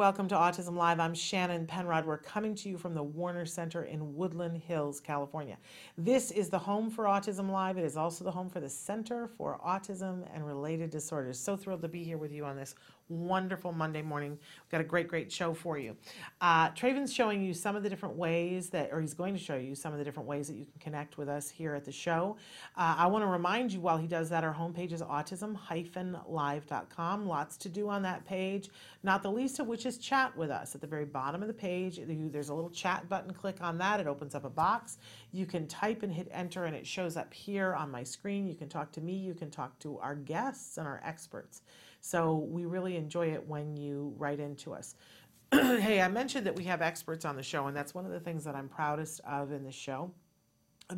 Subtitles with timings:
[0.00, 0.98] Welcome to Autism Live.
[0.98, 2.06] I'm Shannon Penrod.
[2.06, 5.58] We're coming to you from the Warner Center in Woodland Hills, California.
[5.98, 7.76] This is the home for Autism Live.
[7.76, 11.38] It is also the home for the Center for Autism and Related Disorders.
[11.38, 12.76] So thrilled to be here with you on this
[13.10, 14.30] wonderful Monday morning.
[14.30, 15.96] We've got a great, great show for you.
[16.40, 19.56] Uh, Traven's showing you some of the different ways that, or he's going to show
[19.56, 21.92] you some of the different ways that you can connect with us here at the
[21.92, 22.36] show.
[22.76, 27.26] Uh, I want to remind you while he does that, our homepage is autism-live.com.
[27.26, 28.70] Lots to do on that page,
[29.02, 30.74] not the least of which is chat with us.
[30.74, 33.32] At the very bottom of the page, there's a little chat button.
[33.32, 34.00] Click on that.
[34.00, 34.98] It opens up a box.
[35.32, 38.46] You can type and hit enter, and it shows up here on my screen.
[38.46, 39.14] You can talk to me.
[39.14, 41.62] You can talk to our guests and our experts.
[42.00, 44.94] So we really enjoy it when you write into us.
[45.52, 48.20] hey, I mentioned that we have experts on the show, and that's one of the
[48.20, 50.12] things that I'm proudest of in the show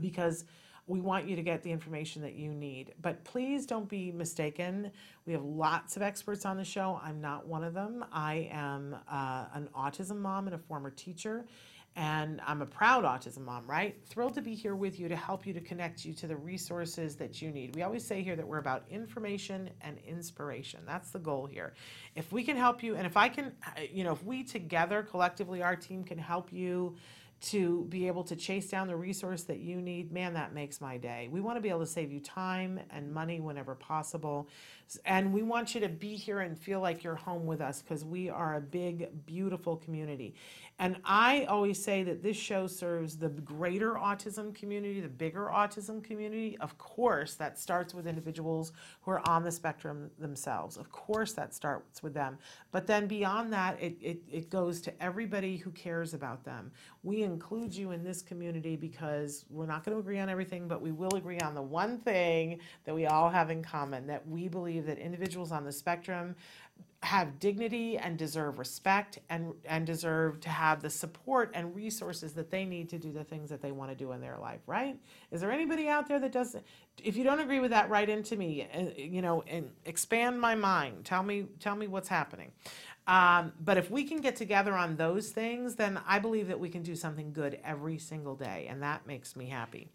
[0.00, 0.44] because
[0.86, 2.92] we want you to get the information that you need.
[3.00, 4.90] But please don't be mistaken.
[5.26, 7.00] We have lots of experts on the show.
[7.02, 8.04] I'm not one of them.
[8.12, 11.46] I am uh, an autism mom and a former teacher
[11.94, 13.96] and I'm a proud autism mom, right?
[14.06, 17.16] Thrilled to be here with you to help you to connect you to the resources
[17.16, 17.76] that you need.
[17.76, 20.80] We always say here that we're about information and inspiration.
[20.86, 21.74] That's the goal here.
[22.14, 25.02] If we can help you, and if I can, uh, you know, if we together
[25.02, 26.96] collectively, our team can help you
[27.42, 30.96] to be able to chase down the resource that you need, man, that makes my
[30.96, 31.28] day.
[31.30, 34.48] We want to be able to save you time and money whenever possible.
[35.04, 38.04] And we want you to be here and feel like you're home with us because
[38.04, 40.34] we are a big, beautiful community.
[40.78, 46.02] And I always say that this show serves the greater autism community, the bigger autism
[46.02, 46.56] community.
[46.58, 48.72] Of course, that starts with individuals
[49.02, 50.76] who are on the spectrum themselves.
[50.76, 52.38] Of course, that starts with them.
[52.72, 56.72] But then beyond that, it, it, it goes to everybody who cares about them.
[57.02, 60.82] We include you in this community because we're not going to agree on everything, but
[60.82, 64.48] we will agree on the one thing that we all have in common that we
[64.48, 66.34] believe that individuals on the spectrum
[67.02, 72.48] have dignity and deserve respect and, and deserve to have the support and resources that
[72.50, 74.96] they need to do the things that they want to do in their life, right?
[75.32, 76.64] Is there anybody out there that doesn't?
[77.02, 80.54] If you don't agree with that, write into me, uh, you know, and expand my
[80.54, 81.04] mind.
[81.04, 82.52] Tell me, tell me what's happening.
[83.06, 86.68] Um, but if we can get together on those things, then I believe that we
[86.68, 89.88] can do something good every single day, and that makes me happy.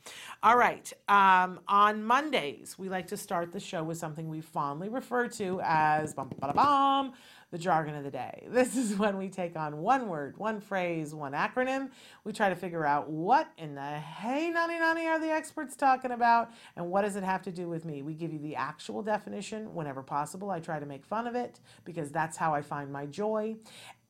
[0.44, 0.91] All right.
[1.07, 5.62] Um, on Mondays, we like to start the show with something we fondly refer to
[5.63, 7.13] as bum, ba, da bum,
[7.51, 8.47] the jargon of the day.
[8.57, 11.89] This is when we take on one word, one phrase, one acronym.
[12.23, 16.11] We try to figure out what in the hey nani nani are the experts talking
[16.11, 18.01] about and what does it have to do with me.
[18.01, 20.49] We give you the actual definition whenever possible.
[20.49, 23.57] I try to make fun of it because that's how I find my joy.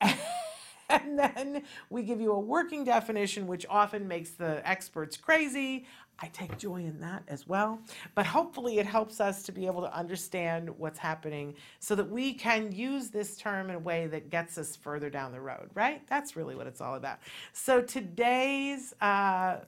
[0.88, 5.86] and then we give you a working definition, which often makes the experts crazy.
[6.20, 7.80] I take joy in that as well.
[8.14, 12.32] But hopefully, it helps us to be able to understand what's happening so that we
[12.34, 16.02] can use this term in a way that gets us further down the road, right?
[16.08, 17.18] That's really what it's all about.
[17.52, 19.58] So, today's uh,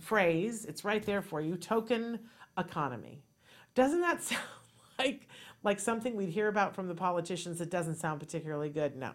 [0.00, 2.20] phrase, it's right there for you token
[2.56, 3.22] economy.
[3.74, 4.42] Doesn't that sound
[4.98, 5.28] like
[5.66, 8.96] like something we'd hear about from the politicians that doesn't sound particularly good.
[8.96, 9.10] No.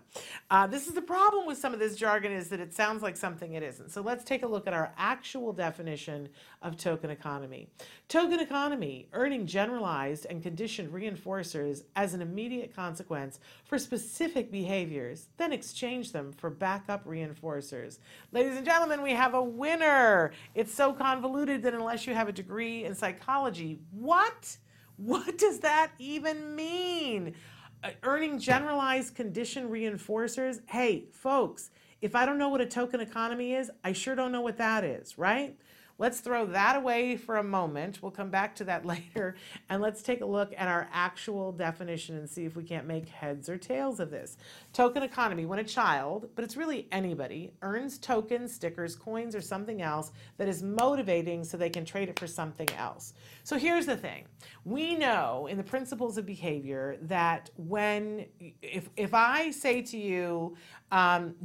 [0.52, 3.16] Uh, this is the problem with some of this jargon is that it sounds like
[3.16, 3.90] something it isn't.
[3.90, 6.28] So let's take a look at our actual definition
[6.62, 7.70] of token economy.
[8.10, 15.54] Token economy, earning generalized and conditioned reinforcers as an immediate consequence for specific behaviors, then
[15.54, 18.00] exchange them for backup reinforcers.
[18.34, 20.34] Ladies and gentlemen, we have a winner.
[20.54, 24.58] It's so convoluted that unless you have a degree in psychology, what?
[24.98, 27.36] What does that even mean?
[27.84, 30.60] Uh, earning generalized condition reinforcers?
[30.68, 31.72] Hey, folks,
[32.02, 34.84] if I don't know what a token economy is, I sure don't know what that
[34.84, 35.56] is, right?
[36.02, 38.02] Let's throw that away for a moment.
[38.02, 39.36] We'll come back to that later.
[39.70, 43.08] And let's take a look at our actual definition and see if we can't make
[43.08, 44.36] heads or tails of this.
[44.74, 49.84] Token economy when a child, but it's really anybody, earns tokens, stickers, coins, or something
[49.84, 53.14] else that is motivating so they can trade it for something else.
[53.44, 54.26] So here's the thing
[54.66, 58.26] we know in the principles of behavior that when,
[58.64, 60.56] if, if I say to you,
[60.92, 61.36] um,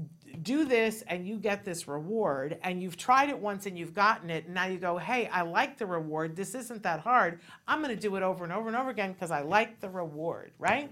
[0.43, 4.31] do this and you get this reward, and you've tried it once and you've gotten
[4.31, 7.81] it, and now you go, hey, I like the reward, this isn't that hard, I'm
[7.81, 10.91] gonna do it over and over and over again because I like the reward, right?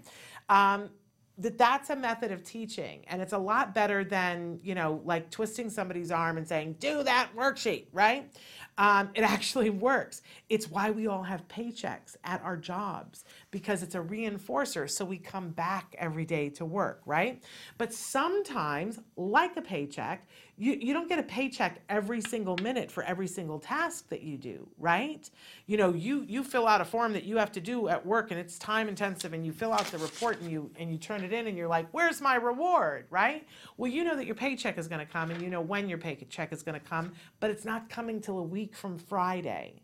[0.49, 0.91] Um,
[1.39, 5.31] that that's a method of teaching and it's a lot better than you know like
[5.31, 8.31] twisting somebody's arm and saying do that worksheet right?
[8.79, 10.23] Um, it actually works.
[10.49, 15.17] It's why we all have paychecks at our jobs because it's a reinforcer so we
[15.17, 17.41] come back every day to work right?
[17.79, 23.05] But sometimes like a paycheck you, you don't get a paycheck every single minute for
[23.05, 25.31] every single task that you do right?
[25.67, 28.33] You know you you fill out a form that you have to do at work
[28.33, 31.23] and it's time intensive and you fill out the report and you and you turn
[31.23, 33.07] it in and you're like where's my reward?
[33.09, 33.47] Right?
[33.77, 35.99] Well you know that your paycheck is going to come and you know when your
[35.99, 39.84] paycheck is going to come but it's not coming till a week from friday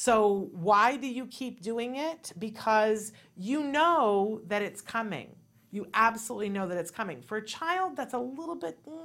[0.00, 2.32] so why do you keep doing it?
[2.38, 5.34] Because you know that it's coming.
[5.72, 7.20] You absolutely know that it's coming.
[7.20, 8.96] For a child that's a little bit mm,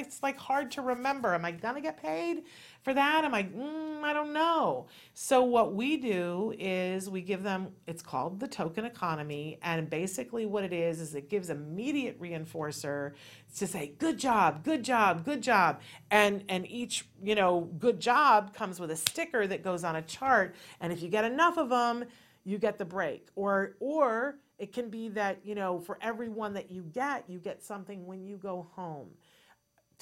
[0.00, 1.34] it's like hard to remember.
[1.34, 2.44] Am I gonna get paid
[2.82, 3.24] for that?
[3.24, 3.44] Am I?
[3.44, 4.86] Mm, I don't know.
[5.14, 7.68] So what we do is we give them.
[7.86, 13.12] It's called the token economy, and basically what it is is it gives immediate reinforcer
[13.56, 15.80] to say good job, good job, good job,
[16.10, 20.02] and and each you know good job comes with a sticker that goes on a
[20.02, 22.04] chart, and if you get enough of them,
[22.44, 26.54] you get the break, or or it can be that you know for every one
[26.54, 29.08] that you get you get something when you go home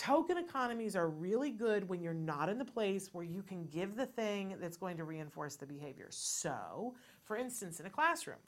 [0.01, 3.97] token economies are really good when you're not in the place where you can give
[3.97, 6.07] the thing that's going to reinforce the behavior.
[6.09, 8.39] So, for instance, in a classroom,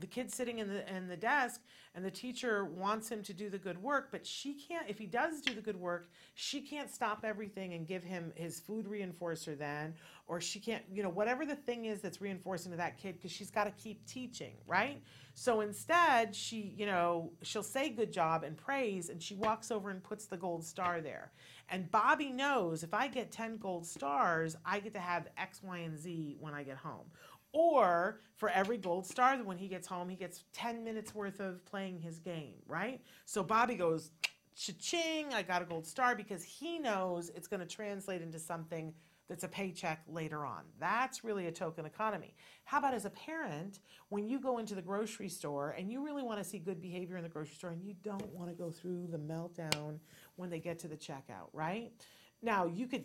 [0.00, 1.60] the kid's sitting in the in the desk
[1.94, 5.06] and the teacher wants him to do the good work but she can't if he
[5.06, 9.56] does do the good work she can't stop everything and give him his food reinforcer
[9.58, 9.94] then
[10.26, 13.32] or she can't you know whatever the thing is that's reinforcing to that kid because
[13.32, 15.02] she's got to keep teaching right?
[15.34, 19.90] So instead she you know she'll say good job and praise and she walks over
[19.90, 21.32] and puts the gold star there.
[21.68, 25.78] And bobby knows if i get 10 gold stars i get to have x y
[25.78, 27.06] and z when i get home
[27.52, 31.64] or for every gold star, when he gets home, he gets 10 minutes worth of
[31.66, 33.00] playing his game, right?
[33.24, 34.10] So Bobby goes,
[34.56, 38.92] cha-ching, I got a gold star because he knows it's going to translate into something
[39.28, 40.62] that's a paycheck later on.
[40.80, 42.34] That's really a token economy.
[42.64, 46.24] How about as a parent, when you go into the grocery store and you really
[46.24, 48.70] want to see good behavior in the grocery store and you don't want to go
[48.70, 49.98] through the meltdown
[50.34, 51.92] when they get to the checkout, right?
[52.42, 53.04] Now you could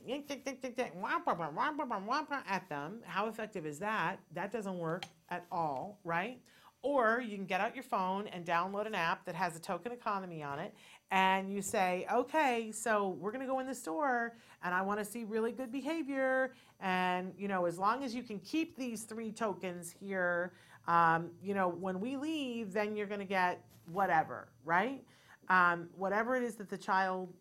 [2.48, 3.02] at them.
[3.06, 4.20] How effective is that?
[4.34, 6.40] That doesn't work at all, right?
[6.82, 9.92] Or you can get out your phone and download an app that has a token
[9.92, 10.74] economy on it,
[11.12, 15.06] and you say, okay, so we're gonna go in the store, and I want to
[15.06, 19.32] see really good behavior, and you know, as long as you can keep these three
[19.32, 20.54] tokens here,
[20.88, 25.04] um, you know, when we leave, then you're gonna get whatever, right?
[25.50, 27.34] Um, whatever it is that the child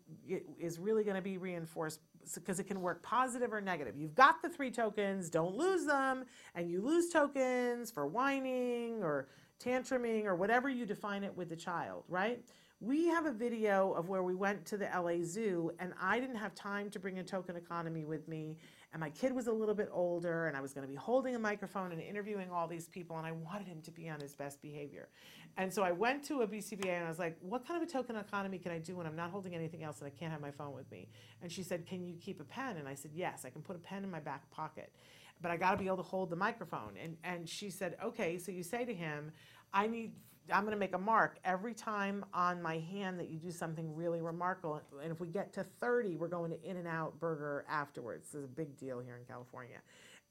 [0.59, 1.99] is really going to be reinforced
[2.33, 3.95] because it can work positive or negative.
[3.97, 6.25] You've got the three tokens, don't lose them,
[6.55, 9.27] and you lose tokens for whining or
[9.63, 12.43] tantruming or whatever you define it with the child, right?
[12.81, 16.35] We have a video of where we went to the LA Zoo and I didn't
[16.35, 18.57] have time to bring a token economy with me
[18.95, 21.35] and my kid was a little bit older and I was going to be holding
[21.35, 24.33] a microphone and interviewing all these people and I wanted him to be on his
[24.35, 25.09] best behavior.
[25.57, 27.91] And so I went to a BCBA and I was like, what kind of a
[27.91, 30.39] token economy can I do when I'm not holding anything else and I can't have
[30.39, 31.09] my phone with me?
[31.41, 32.77] And she said, can you keep a pen?
[32.77, 34.93] And I said, yes, I can put a pen in my back pocket,
[35.41, 36.93] but I got to be able to hold the microphone.
[37.03, 39.33] And, and she said, okay, so you say to him,
[39.73, 40.13] I need
[40.53, 43.95] I'm going to make a mark every time on my hand that you do something
[43.95, 44.81] really remarkable.
[45.01, 48.27] And if we get to 30, we're going to In-N-Out Burger afterwards.
[48.27, 49.77] This is a big deal here in California.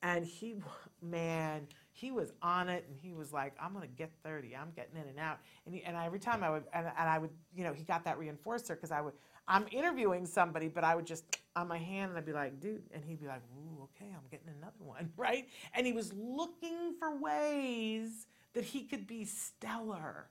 [0.02, 0.56] And he,
[1.02, 4.54] man, he was on it and he was like, I'm going to get 30.
[4.54, 5.38] I'm getting in and out.
[5.64, 8.04] And, he, and every time I would, and, and I would, you know, he got
[8.04, 9.14] that reinforcer because I would,
[9.48, 11.24] I'm interviewing somebody, but I would just
[11.56, 14.28] on my hand and I'd be like, dude, and he'd be like, ooh, okay, I'm
[14.30, 15.48] getting another one, right?
[15.72, 20.28] And he was looking for ways that he could be stellar.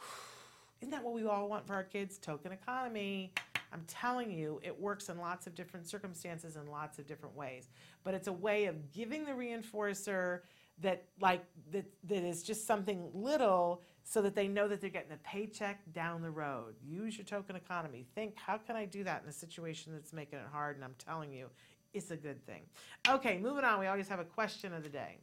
[0.80, 2.18] Isn't that what we all want for our kids?
[2.18, 3.32] Token economy.
[3.72, 7.68] I'm telling you, it works in lots of different circumstances in lots of different ways.
[8.02, 10.40] But it's a way of giving the reinforcer
[10.80, 15.12] that like that that is just something little so that they know that they're getting
[15.12, 16.76] a paycheck down the road.
[16.82, 18.06] Use your token economy.
[18.14, 20.76] Think, how can I do that in a situation that's making it hard?
[20.76, 21.48] And I'm telling you,
[21.92, 22.62] it's a good thing.
[23.08, 23.80] Okay, moving on.
[23.80, 25.18] We always have a question of the day.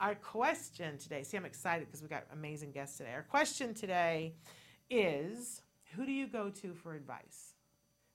[0.00, 3.12] Our question today, see, I'm excited because we got amazing guests today.
[3.12, 4.32] Our question today
[4.88, 5.60] is
[5.94, 7.54] Who do you go to for advice?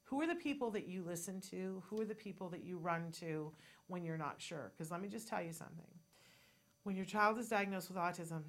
[0.05, 1.83] Who are the people that you listen to?
[1.87, 3.51] Who are the people that you run to
[3.85, 4.71] when you're not sure?
[4.75, 5.85] Because let me just tell you something.
[6.81, 8.41] When your child is diagnosed with autism,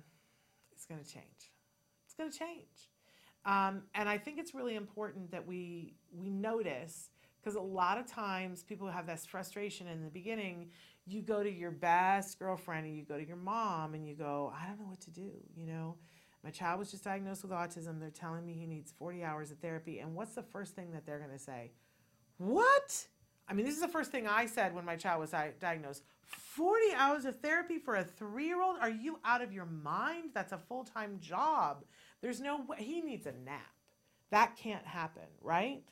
[0.72, 1.52] it's going to change.
[2.06, 2.88] It's going to change.
[3.44, 7.10] Um, and I think it's really important that we we notice
[7.46, 10.70] because a lot of times people have this frustration in the beginning.
[11.06, 14.52] You go to your best girlfriend and you go to your mom and you go,
[14.60, 15.30] I don't know what to do.
[15.56, 15.96] You know,
[16.42, 18.00] my child was just diagnosed with autism.
[18.00, 20.00] They're telling me he needs 40 hours of therapy.
[20.00, 21.70] And what's the first thing that they're going to say?
[22.38, 23.06] What?
[23.48, 26.02] I mean, this is the first thing I said when my child was diagnosed.
[26.26, 28.76] 40 hours of therapy for a three year old?
[28.80, 30.30] Are you out of your mind?
[30.34, 31.84] That's a full time job.
[32.20, 32.78] There's no way.
[32.80, 33.60] He needs a nap.
[34.30, 35.82] That can't happen, right?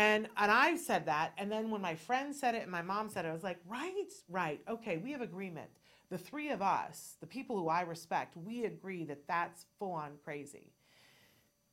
[0.00, 3.10] And and I said that, and then when my friend said it and my mom
[3.10, 5.68] said it, I was like, right, right, okay, we have agreement.
[6.08, 10.12] The three of us, the people who I respect, we agree that that's full on
[10.24, 10.72] crazy.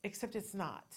[0.03, 0.87] Except it's not.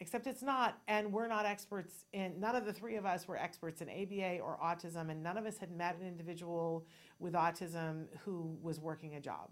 [0.00, 2.40] Except it's not, and we're not experts in.
[2.40, 5.46] None of the three of us were experts in ABA or autism, and none of
[5.46, 6.84] us had met an individual
[7.20, 9.50] with autism who was working a job.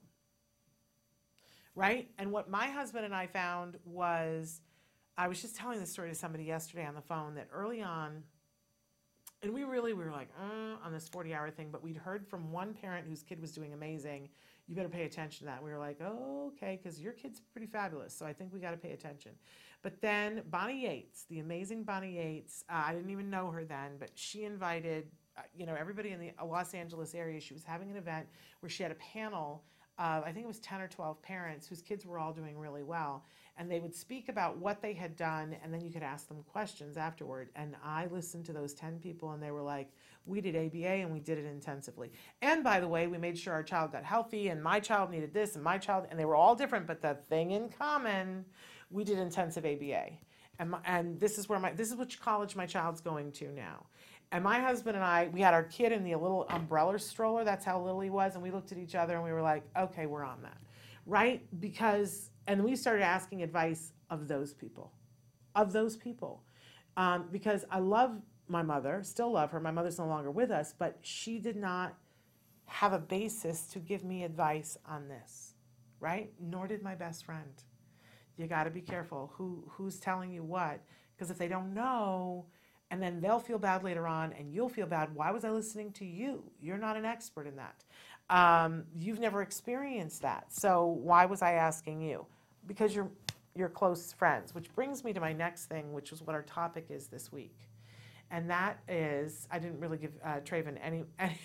[1.77, 2.11] Right?
[2.19, 4.63] And what my husband and I found was
[5.21, 8.23] I was just telling this story to somebody yesterday on the phone that early on,
[9.43, 12.27] and we really we were like uh, on this 40 hour thing, but we'd heard
[12.27, 14.31] from one parent whose kid was doing amazing.
[14.67, 15.63] You better pay attention to that.
[15.63, 18.71] We were like, oh, okay, because your kid's pretty fabulous, so I think we got
[18.71, 19.33] to pay attention.
[19.83, 23.97] But then Bonnie Yates, the amazing Bonnie Yates, uh, I didn't even know her then,
[23.99, 27.43] but she invited, uh, you know, everybody in the Los Angeles area.
[27.43, 28.27] She was having an event
[28.61, 29.65] where she had a panel
[29.99, 32.83] of, I think it was 10 or 12 parents whose kids were all doing really
[32.83, 33.27] well
[33.61, 36.43] and they would speak about what they had done and then you could ask them
[36.51, 39.93] questions afterward and i listened to those 10 people and they were like
[40.25, 43.53] we did aba and we did it intensively and by the way we made sure
[43.53, 46.35] our child got healthy and my child needed this and my child and they were
[46.35, 48.45] all different but the thing in common
[48.91, 50.09] we did intensive aba
[50.59, 53.53] and, my, and this is where my this is which college my child's going to
[53.53, 53.85] now
[54.33, 57.43] and my husband and I, we had our kid in the little umbrella stroller.
[57.43, 58.35] That's how little he was.
[58.35, 60.57] And we looked at each other and we were like, okay, we're on that.
[61.05, 61.45] Right?
[61.59, 64.91] Because and we started asking advice of those people,
[65.55, 66.43] of those people,
[66.97, 69.61] um, because I love my mother, still love her.
[69.61, 71.95] My mother's no longer with us, but she did not
[72.67, 75.55] have a basis to give me advice on this,
[76.01, 76.33] right?
[76.41, 77.63] Nor did my best friend.
[78.37, 80.81] You got to be careful who who's telling you what,
[81.15, 82.47] because if they don't know,
[82.91, 85.15] and then they'll feel bad later on, and you'll feel bad.
[85.15, 86.43] Why was I listening to you?
[86.61, 87.85] You're not an expert in that.
[88.29, 92.27] Um, you've never experienced that, so why was I asking you?
[92.67, 93.11] Because you're
[93.55, 96.87] you're close friends, which brings me to my next thing, which is what our topic
[96.89, 97.57] is this week,
[98.31, 101.39] and that is I didn't really give uh, Traven any, any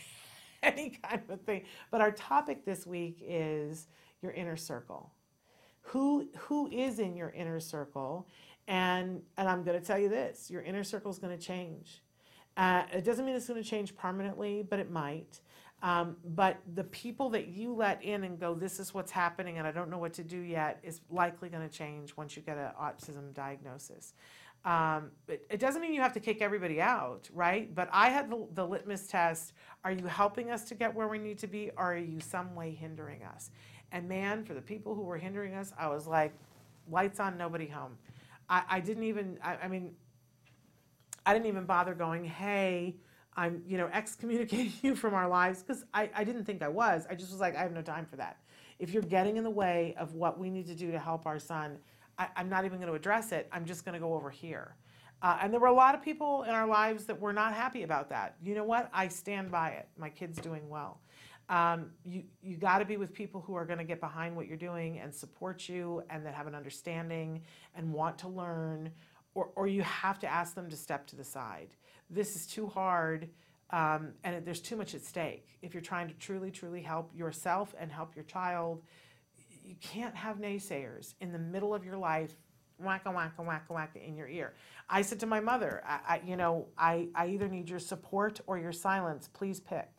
[0.64, 3.88] any kind of thing, but our topic this week is
[4.22, 5.12] your inner circle.
[5.82, 8.28] Who who is in your inner circle,
[8.68, 12.02] and and I'm going to tell you this: your inner circle is going to change.
[12.58, 15.42] Uh, it doesn't mean it's going to change permanently, but it might.
[15.86, 19.68] Um, but the people that you let in and go, this is what's happening and
[19.68, 22.58] I don't know what to do yet, is likely going to change once you get
[22.58, 24.16] an autism diagnosis.
[24.66, 27.74] Um, it, it, doesn't mean you have to kick everybody out, right?
[27.76, 31.20] But I had the, the, litmus test are you helping us to get where we
[31.20, 33.52] need to be, or are you some way hindering us?
[33.92, 36.34] And man, for the people who were hindering us, I was like,
[36.90, 37.96] lights on, nobody home.
[38.50, 39.92] I, I didn't even, I, I mean,
[41.28, 42.96] I didn't even bother going, hey,
[43.36, 47.06] I'm, you know, excommunicating you from our lives because I, I didn't think I was.
[47.10, 48.38] I just was like, I have no time for that.
[48.80, 51.40] If you're getting in the way of what we need to do to help our
[51.40, 51.78] son,
[52.18, 53.48] I, am not even going to address it.
[53.52, 54.76] I'm just going to go over here.
[55.22, 57.84] Uh, and there were a lot of people in our lives that were not happy
[57.84, 58.36] about that.
[58.44, 58.90] You know what?
[58.94, 59.88] I stand by it.
[59.98, 61.00] My kid's doing well.
[61.48, 64.48] Um, you you got to be with people who are going to get behind what
[64.48, 67.42] you're doing and support you and that have an understanding
[67.76, 68.90] and want to learn,
[69.36, 71.76] or, or you have to ask them to step to the side
[72.10, 73.30] this is too hard
[73.72, 75.48] um, and there's too much at stake.
[75.62, 78.84] If you're trying to truly, truly help yourself and help your child,
[79.64, 82.34] you can't have naysayers in the middle of your life,
[82.82, 84.54] wacka, wacka, wacka, wacka in your ear.
[84.90, 88.40] I said to my mother, I, I, you know, I, I either need your support
[88.46, 89.28] or your silence.
[89.34, 89.90] Please pick.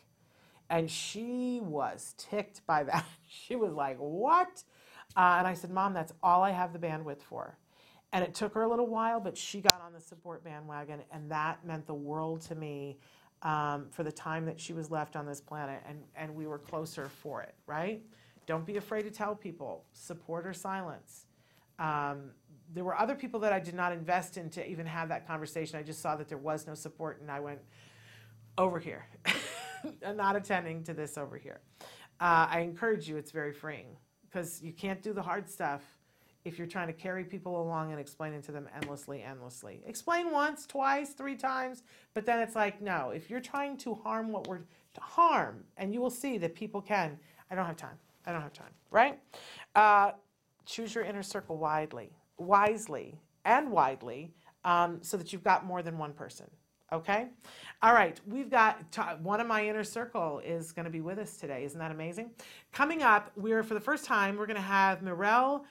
[0.71, 3.05] And she was ticked by that.
[3.29, 4.63] she was like, what?
[5.17, 7.59] Uh, and I said, Mom, that's all I have the bandwidth for.
[8.16, 11.30] And it took her a little while, but she got on the support bandwagon, and
[11.30, 12.96] that meant the world to me
[13.42, 16.56] um, for the time that she was left on this planet, and, and we were
[16.56, 18.00] closer for it, right?
[18.46, 21.26] Don't be afraid to tell people, support or silence.
[21.78, 22.30] Um,
[22.73, 25.78] there were other people that I did not invest in to even have that conversation.
[25.78, 27.61] I just saw that there was no support, and I went,
[28.56, 29.04] over here,
[30.14, 31.61] not attending to this over here.
[32.18, 35.82] Uh, I encourage you, it's very freeing because you can't do the hard stuff
[36.47, 39.83] if you're trying to carry people along and explaining to them endlessly, endlessly.
[39.85, 41.83] Explain once, twice, three times,
[42.15, 44.61] but then it's like, no, if you're trying to harm what we're
[44.95, 47.19] to harm, and you will see that people can,
[47.50, 47.99] I don't have time.
[48.25, 49.19] I don't have time, right?
[49.75, 50.12] Uh,
[50.65, 54.33] choose your inner circle widely, wisely, and widely,
[54.65, 56.47] um, so that you've got more than one person.
[56.93, 57.26] Okay?
[57.83, 58.79] All right, we've got
[59.21, 61.65] one of my inner circle is going to be with us today.
[61.65, 62.31] Isn't that amazing?
[62.73, 65.65] Coming up, we're for the first time, we're going to have Mirel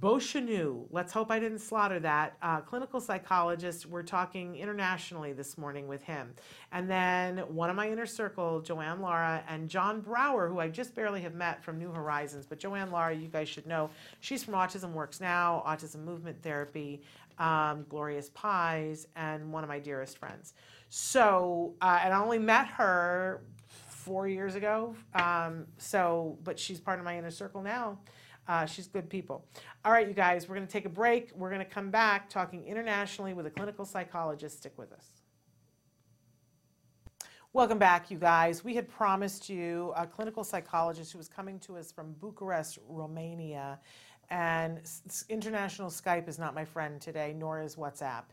[0.00, 3.84] Beauchenu, let's hope I didn't slaughter that, uh, clinical psychologist.
[3.84, 6.34] We're talking internationally this morning with him.
[6.70, 10.94] And then one of my inner circle, Joanne Lara, and John Brower, who I just
[10.94, 12.46] barely have met from New Horizons.
[12.46, 17.02] But Joanne Lara, you guys should know, she's from Autism Works Now, Autism Movement Therapy,
[17.38, 20.54] um, Glorious Pies, and one of my dearest friends.
[20.88, 23.42] So, uh, and I only met her
[23.88, 24.96] four years ago.
[25.14, 27.98] Um, so, but she's part of my inner circle now.
[28.48, 29.44] Uh, she's good people.
[29.84, 31.30] All right, you guys, we're going to take a break.
[31.36, 34.58] We're going to come back talking internationally with a clinical psychologist.
[34.58, 35.06] Stick with us.
[37.54, 38.64] Welcome back, you guys.
[38.64, 43.78] We had promised you a clinical psychologist who was coming to us from Bucharest, Romania.
[44.30, 44.80] And
[45.28, 48.24] international Skype is not my friend today, nor is WhatsApp.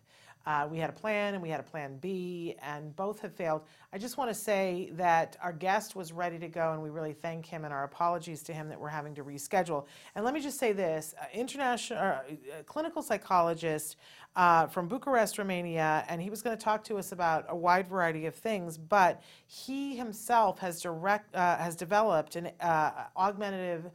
[0.46, 3.62] Uh, we had a plan and we had a plan B, and both have failed.
[3.94, 7.14] I just want to say that our guest was ready to go, and we really
[7.14, 9.86] thank him and our apologies to him that we're having to reschedule.
[10.16, 12.20] And let me just say this uh, international uh,
[12.66, 13.98] clinical psychologist
[14.36, 17.88] uh, from Bucharest, Romania, and he was going to talk to us about a wide
[17.88, 23.90] variety of things, but he himself has, direct, uh, has developed an uh, augmentative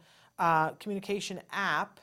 [0.79, 1.99] communication app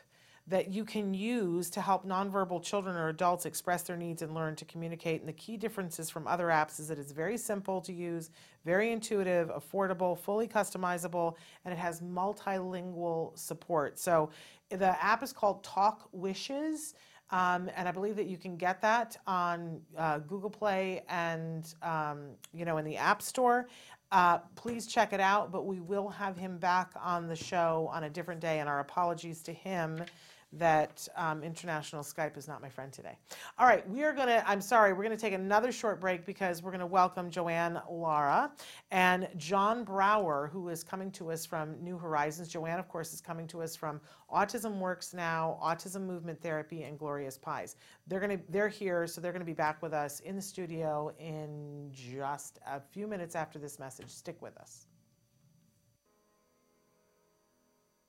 [0.53, 4.55] that you can use to help nonverbal children or adults express their needs and learn
[4.55, 5.21] to communicate.
[5.21, 8.29] And the key differences from other apps is that it's very simple to use,
[8.67, 13.99] very intuitive, affordable, fully customizable, and it has multilingual support.
[13.99, 14.29] So
[14.69, 16.97] the app is called Talk Wishes.
[17.31, 22.33] Um, and I believe that you can get that on uh, Google Play and um,
[22.53, 23.69] you know in the App Store.
[24.11, 25.51] Uh, please check it out.
[25.51, 28.81] But we will have him back on the show on a different day, and our
[28.81, 30.05] apologies to him
[30.55, 33.17] that um, international Skype is not my friend today.
[33.59, 36.27] All right, we are going to, I'm sorry, we're going to take another short break
[36.27, 38.53] because we're going to welcome Joanne Lara
[38.91, 42.49] and John Brower, who is coming to us from New Horizons.
[42.49, 44.01] Joanne, of course, is coming to us from
[44.33, 47.77] Autism Works Now, Autism Movement Therapy, and Glorious Pies.
[48.07, 50.43] They're going to, they're here, so they're going to be back with us in the
[50.43, 54.09] studio in just a few minutes after this message.
[54.09, 54.87] Stick with us.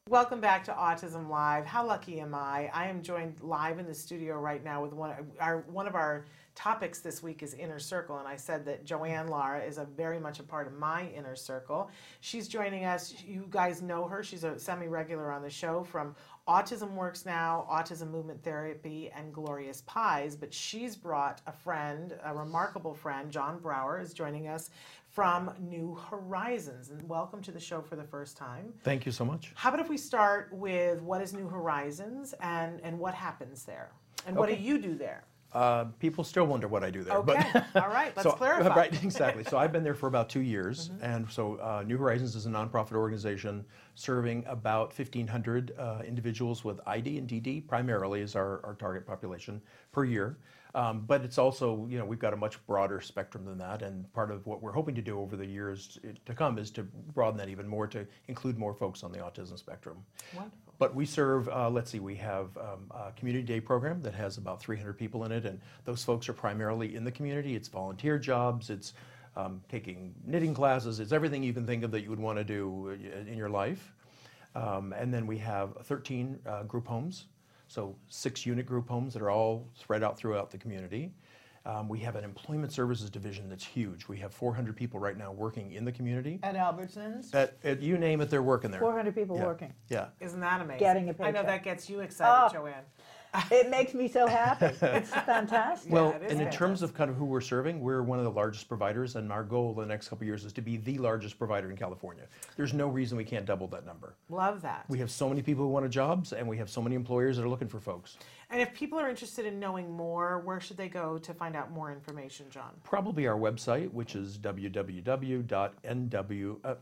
[0.09, 1.65] Welcome back to Autism Live.
[1.65, 2.69] How lucky am I?
[2.73, 6.25] I am joined live in the studio right now with one our one of our
[6.55, 10.19] topics this week is inner circle and I said that Joanne Lara is a very
[10.19, 11.89] much a part of my inner circle.
[12.19, 13.15] She's joining us.
[13.25, 14.21] You guys know her.
[14.23, 16.15] She's a semi-regular on the show from
[16.49, 20.35] Autism Works Now, Autism Movement Therapy, and Glorious Pies.
[20.35, 23.31] But she's brought a friend, a remarkable friend.
[23.31, 24.69] John Brower is joining us
[25.13, 26.89] from New Horizons.
[26.89, 28.73] And welcome to the show for the first time.
[28.83, 29.51] Thank you so much.
[29.53, 33.91] How about if we start with what is New Horizons and, and what happens there?
[34.25, 35.23] And what do you do there?
[35.53, 37.17] Uh, people still wonder what I do there.
[37.17, 38.75] Okay, but all right, let's so, clarify.
[38.75, 39.43] Right, exactly.
[39.43, 41.03] So I've been there for about two years, mm-hmm.
[41.03, 43.63] and so uh, New Horizons is a nonprofit organization
[43.95, 49.61] serving about 1,500 uh, individuals with ID and DD, primarily is our, our target population
[49.91, 50.37] per year.
[50.75, 54.11] Um, but it's also, you know, we've got a much broader spectrum than that, and
[54.13, 57.37] part of what we're hoping to do over the years to come is to broaden
[57.37, 59.97] that even more to include more folks on the autism spectrum.
[60.33, 60.72] Wonderful.
[60.83, 64.35] But we serve, uh, let's see, we have um, a community day program that has
[64.35, 67.55] about 300 people in it, and those folks are primarily in the community.
[67.55, 68.91] It's volunteer jobs, it's
[69.37, 72.43] um, taking knitting classes, it's everything you can think of that you would want to
[72.43, 73.93] do uh, in your life.
[74.55, 77.27] Um, and then we have 13 uh, group homes
[77.73, 81.11] so six unit group homes that are all spread out throughout the community.
[81.65, 84.07] Um, we have an employment services division that's huge.
[84.09, 86.39] We have 400 people right now working in the community.
[86.43, 87.33] At Albertsons?
[87.33, 88.81] At, at you name it, they're working there.
[88.81, 89.45] 400 people Yeah.
[89.45, 89.73] working.
[89.87, 90.07] Yeah.
[90.19, 90.79] Isn't that amazing?
[90.79, 91.45] Getting a I know paycheck.
[91.45, 92.59] that gets you excited, Oh.
[92.61, 92.83] Joanne.
[93.49, 94.65] It makes me so happy.
[94.85, 95.89] It's fantastic.
[95.89, 98.19] Yeah, Well, it is and in terms of kind of who we're serving, we're one
[98.19, 100.77] of the largest providers, and our goal the next couple of years is to be
[100.77, 102.25] the largest provider in California.
[102.57, 104.13] There's no reason we can't double that number.
[104.29, 104.85] Love that.
[104.87, 107.43] We have so many people who want jobs, and we have so many employers that
[107.43, 108.17] are looking for folks.
[108.53, 111.71] And if people are interested in knowing more, where should they go to find out
[111.71, 112.69] more information, John?
[112.83, 115.49] Probably our website, which is www.nw,
[116.63, 116.75] uh,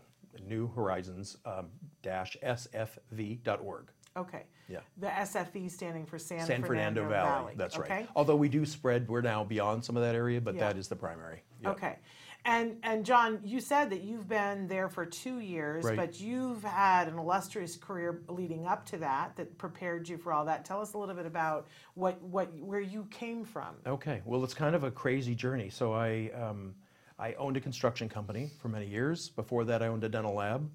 [0.46, 1.68] New Horizons um,
[2.02, 3.90] dash sfv.org.
[4.18, 4.44] Okay.
[4.68, 4.80] Yeah.
[4.98, 7.54] The SFV standing for San, San Fernando, Valley.
[7.56, 7.94] That's okay?
[8.00, 8.10] right.
[8.18, 10.68] Although we do spread, we're now beyond some of that area, but Yeah.
[10.68, 11.44] that is the primary.
[11.62, 11.70] Yeah.
[11.70, 12.00] Okay.
[12.44, 15.96] And and John, you said that you've been there for two years, Right.
[15.96, 20.46] but you've had an illustrious career leading up to that that prepared you for all
[20.46, 20.66] that.
[20.66, 23.76] Tell us a little bit about what what where you came from.
[23.86, 25.70] Okay, well, it's kind of a crazy journey.
[25.70, 26.74] So I, um,
[27.20, 29.30] I owned a construction company for many years.
[29.30, 30.68] Before that, I owned a dental lab.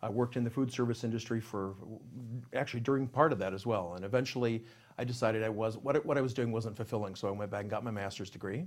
[0.00, 1.74] I worked in the food service industry for,
[2.54, 3.94] actually during part of that as well.
[3.94, 4.62] And eventually,
[4.96, 7.62] I decided I was what, what I was doing wasn't fulfilling, so I went back
[7.62, 8.64] and got my master's degree.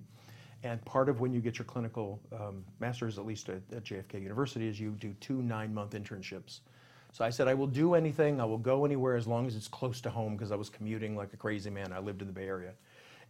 [0.64, 4.22] And part of when you get your clinical um, master's, at least at, at JFK
[4.22, 6.60] University, is you do two nine-month internships.
[7.14, 9.68] So I said, I will do anything, I will go anywhere as long as it's
[9.68, 11.92] close to home, because I was commuting like a crazy man.
[11.92, 12.74] I lived in the Bay Area.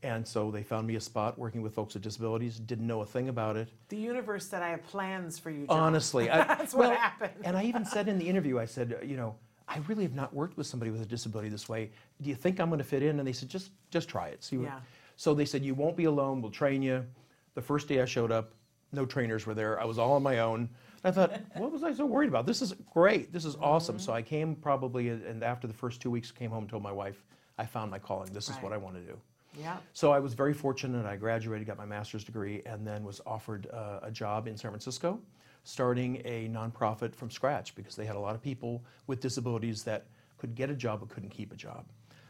[0.03, 3.05] And so they found me a spot working with folks with disabilities, didn't know a
[3.05, 3.69] thing about it.
[3.89, 5.79] The universe said I have plans for you, John.
[5.79, 7.33] Honestly, I, That's what happened.
[7.43, 9.35] And I even said in the interview, I said, you know,
[9.67, 11.91] I really have not worked with somebody with a disability this way.
[12.21, 13.19] Do you think I'm going to fit in?
[13.19, 14.43] And they said, just just try it.
[14.43, 14.65] See what.
[14.65, 14.79] Yeah.
[15.15, 16.41] So they said, you won't be alone.
[16.41, 17.05] We'll train you.
[17.53, 18.53] The first day I showed up,
[18.91, 19.79] no trainers were there.
[19.79, 20.69] I was all on my own.
[21.03, 22.45] I thought, what was I so worried about?
[22.45, 23.31] This is great.
[23.31, 23.95] This is awesome.
[23.95, 24.03] Mm-hmm.
[24.03, 26.83] So I came probably, uh, and after the first two weeks, came home and told
[26.83, 27.23] my wife,
[27.57, 28.31] I found my calling.
[28.33, 29.17] This is what I want to do.
[29.59, 29.77] Yeah.
[29.93, 31.05] So I was very fortunate.
[31.05, 34.71] I graduated, got my master's degree, and then was offered uh, a job in San
[34.71, 35.19] Francisco,
[35.63, 40.05] starting a nonprofit from scratch because they had a lot of people with disabilities that
[40.37, 41.85] could get a job but couldn't keep a job.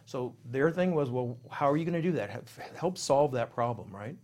[0.05, 2.43] So their thing was, well, how are you going to do that?
[2.75, 4.15] Help solve that problem, right?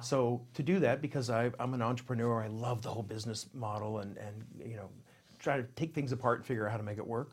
[0.00, 3.98] So to do that, because I, I'm an entrepreneur, I love the whole business model
[3.98, 4.88] and, and you know,
[5.38, 7.32] try to take things apart and figure out how to make it work.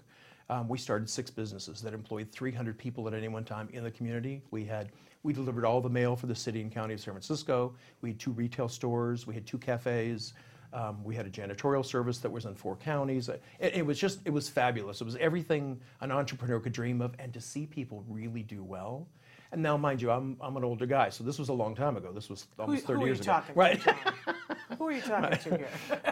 [0.49, 3.91] Um, we started six businesses that employed 300 people at any one time in the
[3.91, 4.41] community.
[4.51, 4.89] We had
[5.23, 7.73] we delivered all the mail for the city and county of San Francisco.
[8.01, 9.25] We had two retail stores.
[9.25, 10.33] We had two cafes.
[10.71, 13.27] Um, we had a janitorial service that was in four counties.
[13.29, 15.01] It, it was just it was fabulous.
[15.01, 19.07] It was everything an entrepreneur could dream of, and to see people really do well.
[19.55, 21.95] And now, mind you, I'm, I'm an older guy, so this was a long time
[21.95, 22.11] ago.
[22.11, 23.31] This was almost who 30 are you years ago.
[23.31, 23.81] talking right.
[23.81, 23.95] to,
[24.77, 25.69] Who are you talking to here?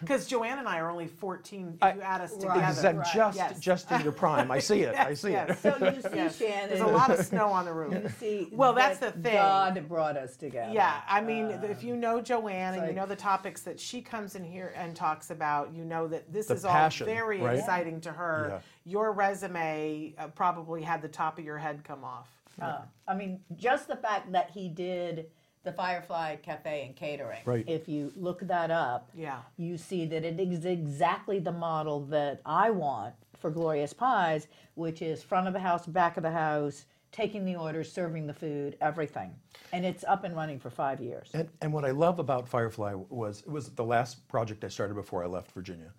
[0.00, 2.40] Because Joanne and I are only 14 if you add us Right.
[2.40, 2.60] together.
[2.68, 3.06] Exact- Right.
[3.14, 3.58] just, Yes.
[3.58, 4.50] just in your prime.
[4.50, 4.94] I see it.
[4.98, 5.50] I see yes.
[5.50, 5.58] it.
[5.80, 6.36] So you see, Yes.
[6.36, 6.68] Shannon.
[6.68, 7.94] There's a lot of snow on the roof.
[7.94, 8.18] You roof.
[8.18, 9.32] see, Well, that's that the thing.
[9.32, 10.74] God brought us together.
[10.74, 14.34] Yeah, I mean, if you know Joanne and you know the topics that she comes
[14.34, 17.56] in here and talks about, you know that this The is all very right?
[17.58, 18.60] exciting to her.
[18.84, 18.92] Yeah.
[18.92, 22.28] Your resume uh, probably had the top of your head come off.
[22.60, 25.30] Uh, I mean, just the fact that he did
[25.64, 27.40] the Firefly Cafe and catering.
[27.44, 27.64] Right.
[27.68, 29.38] If you look that up, Yeah.
[29.56, 35.02] you see that it is exactly the model that I want for Glorious Pies, which
[35.02, 38.76] is front of the house, back of the house, taking the orders, serving the food,
[38.80, 39.34] everything.
[39.72, 41.30] And it's up and running for five years.
[41.34, 44.94] And, and what I love about Firefly was it was the last project I started
[44.94, 45.92] before I left Virginia.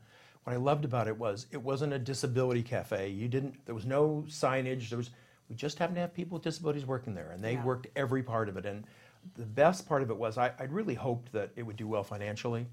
[0.43, 3.09] What I loved about it was it wasn't a disability cafe.
[3.09, 3.65] You didn't.
[3.65, 4.89] There was no signage.
[4.89, 5.11] There was.
[5.49, 7.63] We just happened to have people with disabilities working there, and they Yeah.
[7.63, 8.65] worked every part of it.
[8.65, 8.85] And
[9.35, 12.03] the best part of it was I, I really hoped that it would do well
[12.03, 12.67] financially.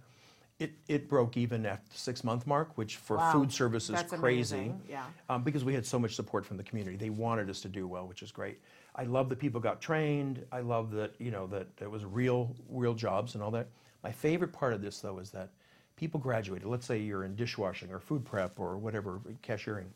[0.59, 3.33] It, it broke even at the six month mark, which for Wow.
[3.33, 4.57] food service is That's crazy.
[4.57, 4.83] amazing.
[4.89, 5.07] Yeah.
[5.29, 6.97] Um, because we had so much support from the community.
[6.97, 8.61] They wanted us to do well, which is great.
[8.95, 10.45] I love that people got trained.
[10.53, 13.69] I love that, you know, that it was real, real jobs and all that.
[14.03, 15.51] My favorite part of this, though, is that
[15.97, 16.67] people graduated.
[16.69, 19.93] Let's say you're in dishwashing or food prep or whatever, cashiering,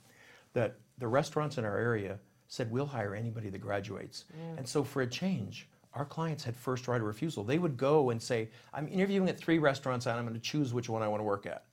[0.54, 2.18] that the restaurants in our area
[2.54, 4.24] said, we'll hire anybody that graduates.
[4.56, 7.44] And so for a change, our clients had first right of refusal.
[7.44, 10.72] They would go and say, I'm interviewing at three restaurants and I'm going to choose
[10.72, 11.64] which one I want to work at.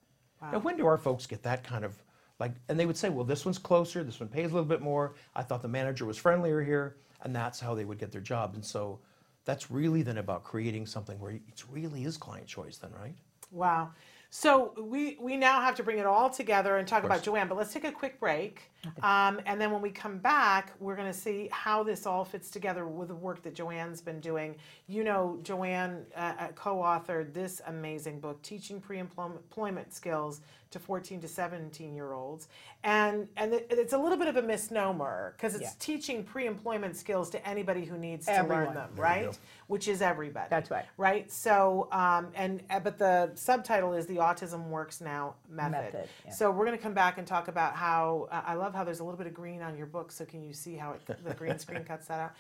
[0.41, 1.96] Now, when do our folks get that kind of
[2.39, 4.82] like, and they would say, well, this one's closer, this one pays a little bit
[4.82, 5.13] more.
[5.36, 8.56] I thought the manager was friendlier here, and that's how they would get their job.
[8.56, 8.98] And so
[9.46, 13.13] that's really then about creating something where it really is client choice, then, right?
[13.52, 13.91] Wow.
[14.34, 17.22] So we, we now have to bring it all together and talk about.
[17.22, 18.72] Joanne, but let's take a quick break.
[19.04, 22.50] Um, and then when we come back, we're going to see how this all fits
[22.50, 24.56] together with the work that Joanne's been doing.
[24.88, 30.39] You know, Joanne uh, uh, co authored this amazing book, Teaching Pre Employment Skills
[30.72, 32.48] to 14 to 17 year olds.
[32.84, 35.70] And, and it's a little bit of a misnomer because it's Yeah.
[35.80, 39.40] teaching pre employment skills to anybody who needs to learn them, There right?
[39.68, 40.48] Which is everybody.
[40.50, 40.86] That's right.
[40.98, 41.32] Right.
[41.32, 45.72] So, um, and uh, but the subtitle is the Autism Works Now method.
[45.94, 46.32] Method, yeah.
[46.32, 49.00] So we're going to come back and talk about how uh, I love how there's
[49.00, 50.12] a little bit of green on your book.
[50.12, 52.32] So can you see how it, the green screen cuts that out?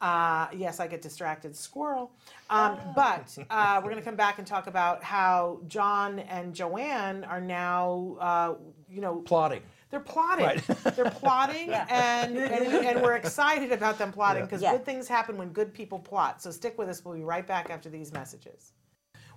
[0.00, 2.10] Uh, yes, I get distracted, squirrel.
[2.48, 7.22] Um, but uh, we're going to come back and talk about how John and Joanne
[7.24, 7.79] are now,
[8.20, 8.54] uh,
[8.88, 9.62] you know, Plotting.
[9.90, 10.46] they're plotting.
[10.46, 10.62] Right.
[10.96, 11.86] They're plotting, Yeah.
[12.24, 14.46] and, and, we, and we're excited about them plotting Yeah.
[14.46, 14.72] because Yeah.
[14.72, 16.42] good things happen when good people plot.
[16.42, 17.04] So stick with us.
[17.04, 18.72] We'll be right back after these messages.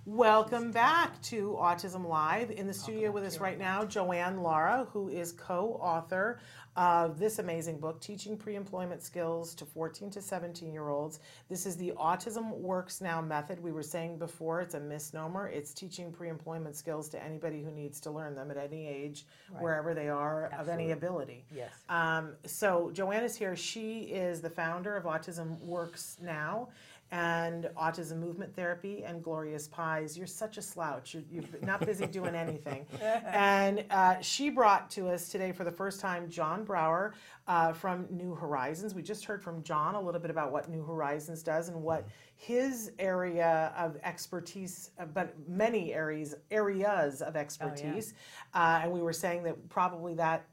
[0.06, 2.50] Welcome back to Autism Live.
[2.50, 6.40] In the studio with us right now, Joanne Lara, who is co author
[6.76, 11.20] of this amazing book, Teaching Pre Employment Skills to 14 to 17 Year Olds.
[11.48, 13.58] This is the Autism Works Now method.
[13.58, 15.48] We were saying before it's a misnomer.
[15.48, 19.24] It's teaching pre employment skills to anybody who needs to learn them at any age,
[19.58, 21.46] wherever they are, of any ability.
[21.54, 21.72] Yes.
[21.88, 23.56] Um, so Joanne is here.
[23.56, 26.68] She is the founder of Autism Works Now
[27.10, 30.16] and Autism Movement Therapy and Glorious Pies.
[30.16, 31.14] You're such a slouch.
[31.14, 32.86] You're, you're not busy doing anything.
[33.00, 37.14] and uh, she brought to us today for the first time John Brower
[37.46, 38.94] uh, from New Horizons.
[38.94, 42.06] We just heard from John a little bit about what New Horizons does and what
[42.36, 48.14] his area of expertise, uh, but many areas areas of expertise.
[48.54, 50.46] uh, and we were saying that probably that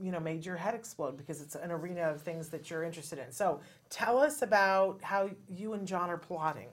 [0.00, 3.18] you know made your head explode because it's an arena of things that you're interested
[3.18, 3.30] in.
[3.32, 3.60] So
[3.90, 6.68] tell us about how you and John are plotting.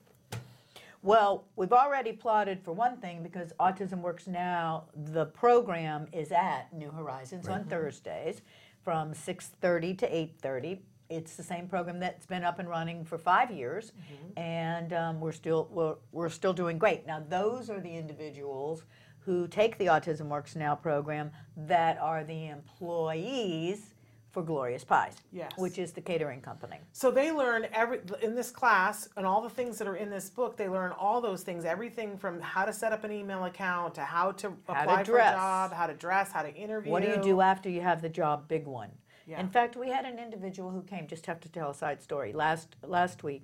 [1.04, 6.72] Well, we've already plotted for one thing because Autism Works Now, the program is at
[6.72, 8.42] New Horizons on Thursdays
[8.84, 10.82] from 6:30 to 8:30.
[11.10, 13.92] It's the same program that's been up and running for five years,
[14.38, 17.06] and um, we're still we're, we're still doing great.
[17.08, 18.84] Now, those are the individuals
[19.26, 23.94] who take the Autism Works Now program that are the employees
[24.32, 25.52] for Glorious Pies, Yes.
[25.58, 26.78] which is the catering company.
[26.94, 30.30] So they learn every in this class and all the things that are in this
[30.30, 30.56] book.
[30.56, 34.02] They learn all those things, everything from how to set up an email account to
[34.02, 36.92] how to How to apply for a job, how to dress, how to interview.
[36.92, 38.48] What do you do after you have the job?
[38.48, 38.92] Big one.
[39.28, 39.40] Yeah.
[39.40, 41.08] In fact, we had an individual who came.
[41.08, 42.32] Just have to tell a side story.
[42.32, 43.44] Last last week,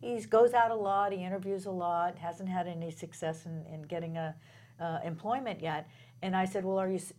[0.00, 1.12] he goes out a lot.
[1.12, 2.18] He interviews a lot.
[2.18, 4.36] Hasn't had any success in, in getting a
[4.80, 5.88] uh, employment yet.
[6.22, 7.12] And I said, "Well, are you s-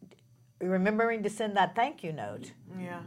[0.62, 3.02] remembering to send that thank you note?" Yeah.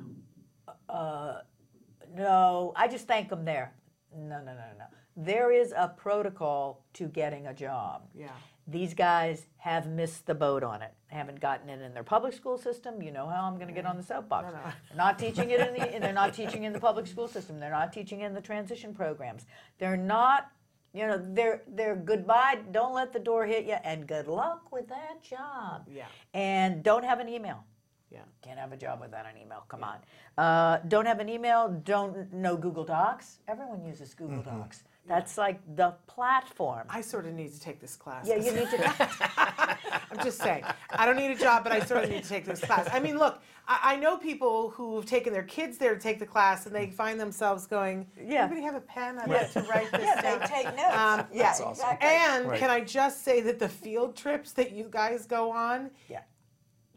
[2.15, 3.75] No, I just thank them there.
[4.17, 4.85] No, no, no, no.
[5.17, 8.09] There is a protocol to getting a job.
[8.15, 8.29] Yeah.
[8.67, 10.93] These guys have missed the boat on it.
[11.07, 13.03] Haven't gotten it in their public school system.
[13.03, 14.47] You know how I'm going to get on the soapbox.
[14.53, 14.65] No, no.
[14.65, 15.99] They're not teaching it in the.
[16.01, 17.61] They're not teaching in the public school system.
[17.61, 19.47] They're not teaching in the transition programs.
[19.79, 20.51] They're not.
[20.99, 22.59] You know, they're they're goodbye.
[22.73, 25.87] Don't let the door hit you, and good luck with that job.
[25.87, 26.07] Yeah.
[26.35, 27.63] And don't have an email.
[28.11, 28.23] Yeah.
[28.43, 29.63] Can't have a job without an email.
[29.69, 29.99] Come on.
[30.37, 31.69] Uh, don't have an email.
[31.85, 33.39] Don't know Google Docs.
[33.47, 34.83] Everyone uses Google Docs.
[35.09, 36.87] That's like the platform.
[36.91, 38.27] I sort of need to take this class.
[38.29, 38.95] yeah, you need to.
[40.11, 40.65] I'm just saying.
[40.91, 42.89] I don't need a job, but I sort of need to take this class.
[42.93, 46.27] I mean, look, I, I know people who've taken their kids there to take the
[46.27, 48.45] class, and they find themselves going, Yeah.
[48.45, 49.19] "Anybody have a pen?
[49.19, 50.97] I'd like to write this yeah, down." they take notes.
[50.97, 51.69] Um, yeah, awesome.
[51.71, 52.09] exactly.
[52.09, 52.59] And Right.
[52.61, 56.21] can I just say that the field trips that you guys go on, yeah.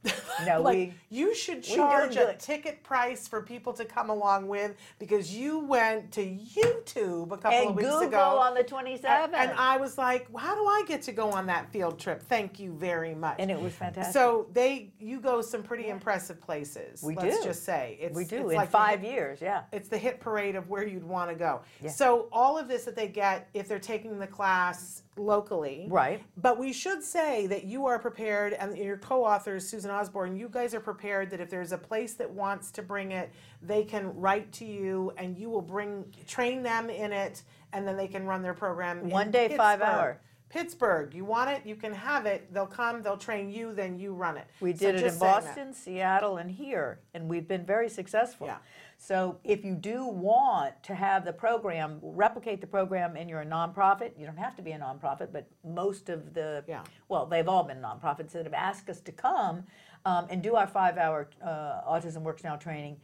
[0.46, 0.94] No, like we.
[1.10, 6.12] you should charge a ticket price for people to come along with because you went
[6.14, 8.40] to YouTube a couple And of weeks Google ago.
[8.40, 9.34] on the 27th.
[9.36, 12.24] and I was like, how do I get to go on that field trip?
[12.24, 13.36] Thank you very much.
[13.38, 14.14] And it was fantastic.
[14.14, 17.04] So they, you go some pretty impressive places.
[17.04, 17.44] We let's do.
[17.44, 19.40] just say it's we do It's in like five hit- years.
[19.42, 19.64] Yeah.
[19.72, 21.62] It's the hit parade of where you'd want to go.
[21.84, 21.92] Yeah.
[21.92, 26.24] So all of this that they get if they're taking the class locally, Right.
[26.38, 30.74] But we should say that you are prepared, and your co-authors Susan Osborne, you guys
[30.74, 34.52] are prepared that if there's a place that wants to bring it, they can write
[34.54, 37.43] to you, and you will bring train them in it,
[37.74, 39.00] and then they can run their program.
[39.00, 39.95] in One day, five Pittsburgh.
[40.00, 40.21] hour.
[40.50, 42.54] Pittsburgh, you want it, you can have it.
[42.54, 44.47] They'll come, they'll train you, then you run it.
[44.60, 45.43] We So did it in saying that.
[45.45, 48.47] Boston, Seattle, and here, and we've been very successful.
[48.47, 48.58] Yeah.
[49.04, 53.46] So if you do want to have the program, replicate the program, and you're a
[53.46, 56.84] nonprofit, you don't have to be a nonprofit, but most of the, Yeah.
[57.10, 59.64] well, they've all been nonprofits that have asked us to come
[60.06, 62.98] um, and do our five-hour uh, Autism Works Now training.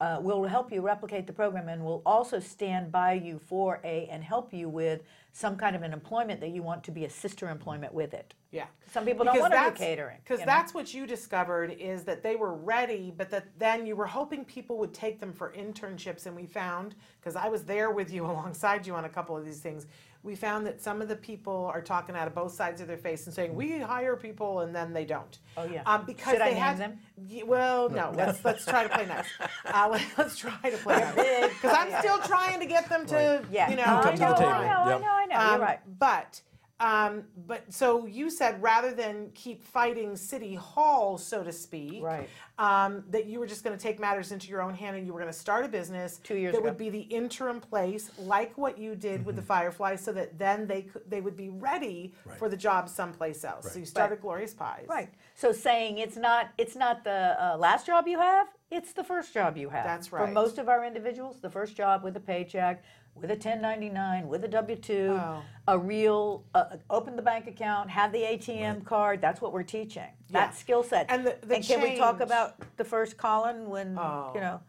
[0.00, 4.06] Uh, we'll help you replicate the program, and we'll also stand by you for a
[4.10, 7.10] and help you with some kind of an employment that you want to be a
[7.10, 8.34] sister employment with it.
[8.50, 8.66] Yeah.
[8.90, 10.16] Some people don't want to do catering.
[10.24, 10.52] Because you know?
[10.52, 14.46] that's what you discovered is that they were ready, but that then you were hoping
[14.46, 16.24] people would take them for internships.
[16.24, 19.44] And we found, because I was there with you alongside you on a couple of
[19.44, 19.86] these things,
[20.26, 22.96] we found that some of the people are talking out of both sides of their
[22.96, 25.38] face and saying, we hire people and then they don't.
[25.56, 25.82] Oh, yeah.
[25.86, 26.98] Um, because Should I they name had, them?
[27.46, 29.24] Well, no, let's, let's try to play nice.
[29.64, 31.14] Uh, let, us try to play nice.
[31.54, 33.70] Because I'm still trying to get them to, Yeah.
[33.70, 34.48] you know, I Come to the know, table.
[34.50, 35.36] I know, I know, I know.
[35.36, 35.80] um, You're right.
[35.98, 36.40] But
[36.78, 42.28] um, but so you said rather than keep fighting City Hall, so to speak, Right.
[42.58, 45.12] Um, that you were just going to take matters into your own hand and you
[45.12, 46.68] were going to start a business Two years that ago.
[46.68, 49.46] would be the interim place, like what you did with the Mm-hmm.
[49.48, 53.70] Fireflies, so that then they could, they would be ready for the job someplace else.
[53.72, 55.10] So you started Glorious Pies, Right.
[55.34, 59.32] So saying it's not it's not the uh, last job you have, it's the first
[59.34, 59.84] job you have.
[59.84, 60.26] That's right.
[60.26, 62.82] For most of our individuals, the first job with a paycheck,
[63.16, 65.42] with a 1099, with a W 2, Oh.
[65.68, 69.20] a real, uh, open the bank account, have the ATM card.
[69.20, 70.08] That's what we're teaching.
[70.30, 71.06] That skill set.
[71.08, 74.32] And the- the can we talk about the first Colin when, Oh.
[74.34, 74.60] you know,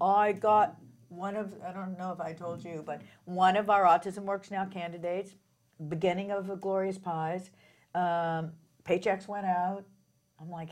[0.00, 0.76] I got
[1.08, 4.50] one of, I don't know if I told you, but one of our Autism Works
[4.50, 5.34] Now candidates,
[5.88, 7.50] beginning of a Glorious Pies,
[7.94, 8.52] um,
[8.84, 9.84] paychecks went out.
[10.40, 10.70] I'm like,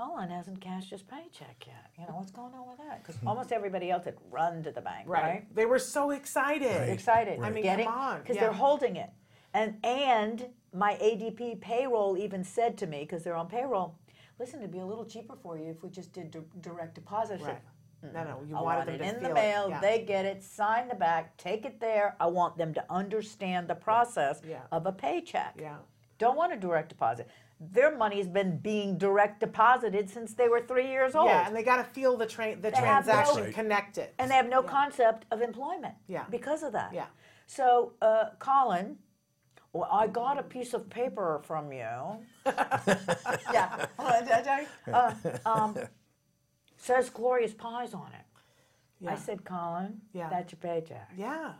[0.00, 1.90] Colin hasn't cashed his paycheck yet.
[1.98, 3.02] You know, what's going on with that?
[3.02, 3.28] Because hmm.
[3.28, 5.22] almost everybody else had run to the bank, right?
[5.22, 5.54] Right.
[5.54, 6.88] They were so excited.
[6.88, 7.40] Excited.
[7.40, 8.42] I mean, getting, come on, Because yeah.
[8.42, 9.10] they're holding it.
[9.52, 13.98] And, and my ADP payroll even said to me, because they're on payroll,
[14.38, 17.40] listen, it'd be a little cheaper for you if we just did di- direct deposit.
[17.42, 17.60] I said, Right.
[18.02, 18.14] Hmm.
[18.14, 19.68] No, no, you I wanted want them it to in feel the it, mail.
[19.68, 19.80] yeah.
[19.80, 22.16] They get it, sign the back, take it there.
[22.18, 24.60] I want them to understand the process Yeah.
[24.72, 25.56] of a paycheck.
[25.60, 25.76] Yeah.
[26.16, 27.28] Don't want a direct deposit.
[27.60, 31.28] Their money's been being direct deposited since they were three years old.
[31.28, 34.08] Yeah, and they got to feel the train, the They have no- transaction connected.
[34.18, 36.24] and they have no concept of employment Yeah.
[36.30, 36.94] because of that.
[36.94, 37.06] Yeah.
[37.46, 38.96] So, uh, Colin,
[39.74, 41.78] well, I got a piece of paper from you.
[43.52, 43.86] yeah.
[44.92, 45.76] Uh, um,
[46.78, 48.24] says Glorious Pies on it.
[49.00, 49.12] Yeah.
[49.12, 50.28] I said, Colin, Yeah.
[50.30, 51.10] that's your paycheck.
[51.16, 51.52] yeah.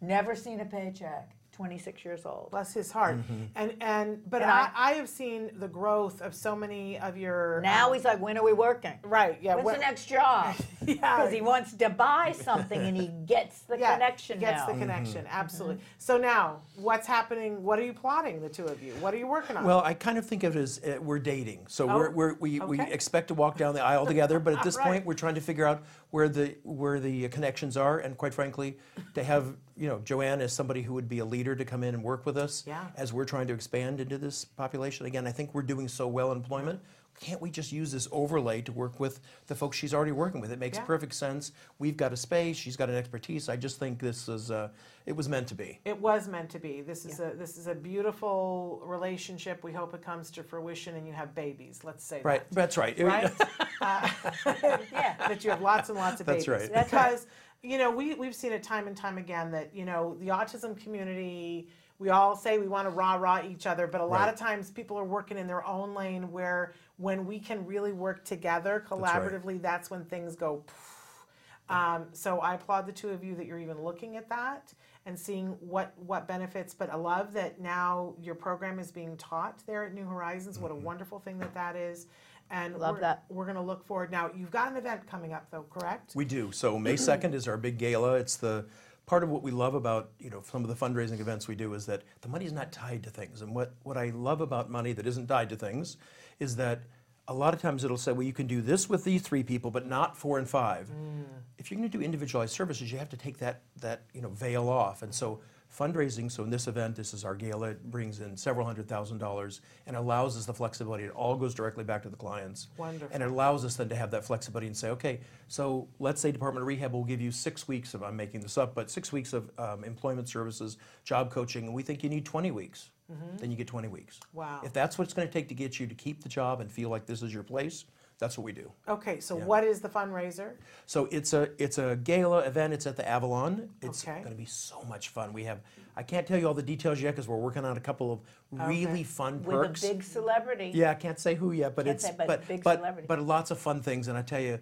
[0.00, 1.30] Never seen a paycheck.
[1.58, 2.50] 26 years old.
[2.50, 3.16] Bless his heart.
[3.16, 3.44] Mm-hmm.
[3.54, 7.16] And and but And I, I- I have seen the growth of so many of
[7.16, 8.92] your Now um, he's like, when are we working?
[9.02, 9.54] right, yeah.
[9.54, 10.54] When's when- the next job?
[10.86, 10.96] Yeah.
[11.16, 14.66] Because he wants to buy something and he gets the yeah, connection gets now.
[14.66, 14.80] the Mm-hmm.
[14.82, 15.78] connection, absolutely.
[15.96, 17.62] So now, what's happening?
[17.62, 18.92] What are you plotting, the two of you?
[19.00, 19.64] What are you working on?
[19.64, 21.60] Well, I kind of think of it as uh, we're dating.
[21.68, 24.62] So we're, Oh, we're, we, we expect to walk down the aisle together, but at
[24.68, 24.84] this Right.
[24.86, 28.76] point, we're trying to figure out where the where the connections are, and quite frankly,
[29.14, 31.94] to have you know Joanne is somebody who would be a leader to come in
[31.94, 32.86] and work with us Yeah.
[32.96, 35.06] as we're trying to expand into this population.
[35.06, 36.80] Again, I think we're doing so well in employment.
[37.20, 40.50] Can't we just use this overlay to work with the folks she's already working with?
[40.50, 40.84] It makes Yeah.
[40.84, 41.52] perfect sense.
[41.78, 42.56] We've got a space.
[42.56, 43.48] She's got an expertise.
[43.48, 44.70] I just think this is uh,
[45.06, 45.78] it was meant to be.
[45.84, 46.80] It was meant to be.
[46.80, 49.62] This is a this is a beautiful relationship.
[49.62, 51.80] We hope it comes to fruition and you have babies.
[51.84, 52.48] Let's say Right.
[52.50, 52.54] that.
[52.54, 52.98] That's right.
[52.98, 53.32] Right?
[53.80, 54.08] Uh,
[54.92, 55.14] Yeah.
[55.28, 56.46] that you have lots and lots of babies.
[56.46, 56.84] That's right.
[56.84, 57.26] Because
[57.64, 60.76] you know we we've seen it time and time again that you know the autism
[60.76, 61.68] community.
[62.00, 64.32] We all say we want to rah rah each other, but a lot Right.
[64.34, 66.30] of times people are working in their own lane.
[66.30, 70.62] Where when we can really work together collaboratively, that's, when things go.
[70.66, 71.26] poof.
[71.68, 74.74] Um, so I applaud the two of you that you're even looking at that
[75.06, 76.74] and seeing what what benefits.
[76.74, 80.58] But I love that now your program is being taught there at New Horizons.
[80.58, 82.06] What a wonderful thing that that is.
[82.50, 83.24] And Love we're, that.
[83.28, 84.10] We're going to look forward.
[84.10, 86.14] Now you've got an event coming up, though, correct?
[86.14, 86.52] We do.
[86.52, 88.14] So May 2nd is our big gala.
[88.14, 88.66] It's the
[89.06, 91.74] part of what we love about you know some of the fundraising events we do
[91.74, 93.42] is that the money's not tied to things.
[93.42, 95.96] And what what I love about money that isn't tied to things
[96.40, 96.82] is that
[97.28, 99.70] a lot of times it'll say, well, you can do this with these three people,
[99.70, 100.88] but not four and five.
[100.88, 101.24] Mm.
[101.56, 104.30] If you're going to do individualized services, you have to take that that you know
[104.30, 105.02] veil off.
[105.02, 105.40] And so
[105.76, 106.30] fundraising.
[106.30, 107.70] So in this event, this is our gala.
[107.70, 111.04] It brings in several hundred thousand dollars and allows us the flexibility.
[111.04, 112.68] It all goes directly back to the clients.
[112.76, 113.08] Wonderful.
[113.12, 116.30] And it allows us then to have that flexibility and say, okay, so let's say
[116.32, 119.12] Department of Rehab will give you six weeks of, I'm making this up, but six
[119.12, 122.90] weeks of um, employment services, job coaching, and we think you need 20 weeks.
[123.36, 124.18] Then you get 20 weeks.
[124.32, 124.60] Wow.
[124.64, 126.72] If that's what it's going to take to get you to keep the job and
[126.72, 127.84] feel like this is your place,
[128.24, 128.72] that's what we do.
[128.88, 129.44] Okay, so Yeah.
[129.44, 130.54] what is the fundraiser?
[130.86, 132.72] So it's a it's a gala event.
[132.72, 133.68] It's at the Avalon.
[133.82, 134.20] It's Okay.
[134.20, 135.32] going to be so much fun.
[135.34, 135.60] We have
[135.96, 138.20] I can't tell you all the details yet because we're working on a couple of
[138.50, 139.02] really Okay.
[139.04, 139.82] fun perks.
[139.82, 140.72] With a big celebrity.
[140.74, 143.06] Yeah, I can't say who yet, but Can't it's say, but but big but, celebrity.
[143.06, 144.08] but lots of fun things.
[144.08, 144.58] And I tell you,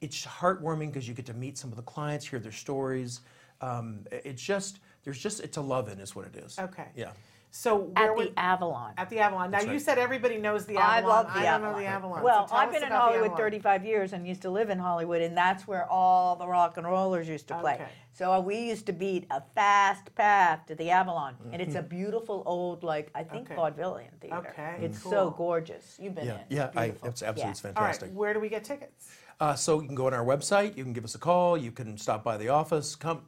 [0.00, 3.20] it's heartwarming because you get to meet some of the clients, hear their stories.
[3.60, 6.58] Um, it's just there's just it's a love-in is what it is.
[6.58, 6.88] Okay.
[6.96, 7.12] Yeah.
[7.54, 8.94] So where At would, the Avalon.
[8.96, 9.50] at the Avalon.
[9.50, 9.80] Now That's you right.
[9.82, 11.16] said everybody knows the I Avalon.
[11.26, 11.72] love the I don't Avalon.
[11.72, 12.22] know the Avalon.
[12.22, 15.36] Well, so I've been in Hollywood 35 years and used to live in Hollywood, and
[15.36, 17.74] that's where all the rock and rollers used to play.
[17.74, 17.88] Okay.
[18.14, 21.78] So uh, we used to beat a fast path to the Avalon, and it's Mm-hmm.
[21.78, 23.54] a beautiful old, like I think Okay.
[23.60, 24.36] vaudevillian theater.
[24.48, 25.12] Okay, it's cool.
[25.12, 25.98] so gorgeous.
[26.00, 26.56] You've been Yeah, in.
[26.56, 28.10] yeah, It's I, it's absolutely it's All right, fantastic.
[28.14, 29.10] where do we get tickets?
[29.40, 30.74] Uh, so you can go on our website.
[30.78, 31.58] You can give us a call.
[31.58, 32.96] You can stop by the office.
[32.96, 33.22] Come,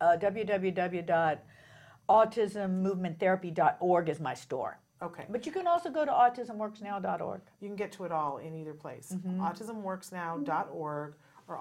[0.00, 0.16] uh,
[2.08, 4.78] www.autismmovementtherapy.org is my store.
[5.02, 5.24] Okay.
[5.28, 7.40] But you can also go to autismworksnow.org.
[7.60, 9.14] You can get to it all in either place.
[9.14, 9.40] Mm-hmm.
[9.40, 11.14] AutismWorksNow.org
[11.46, 11.58] or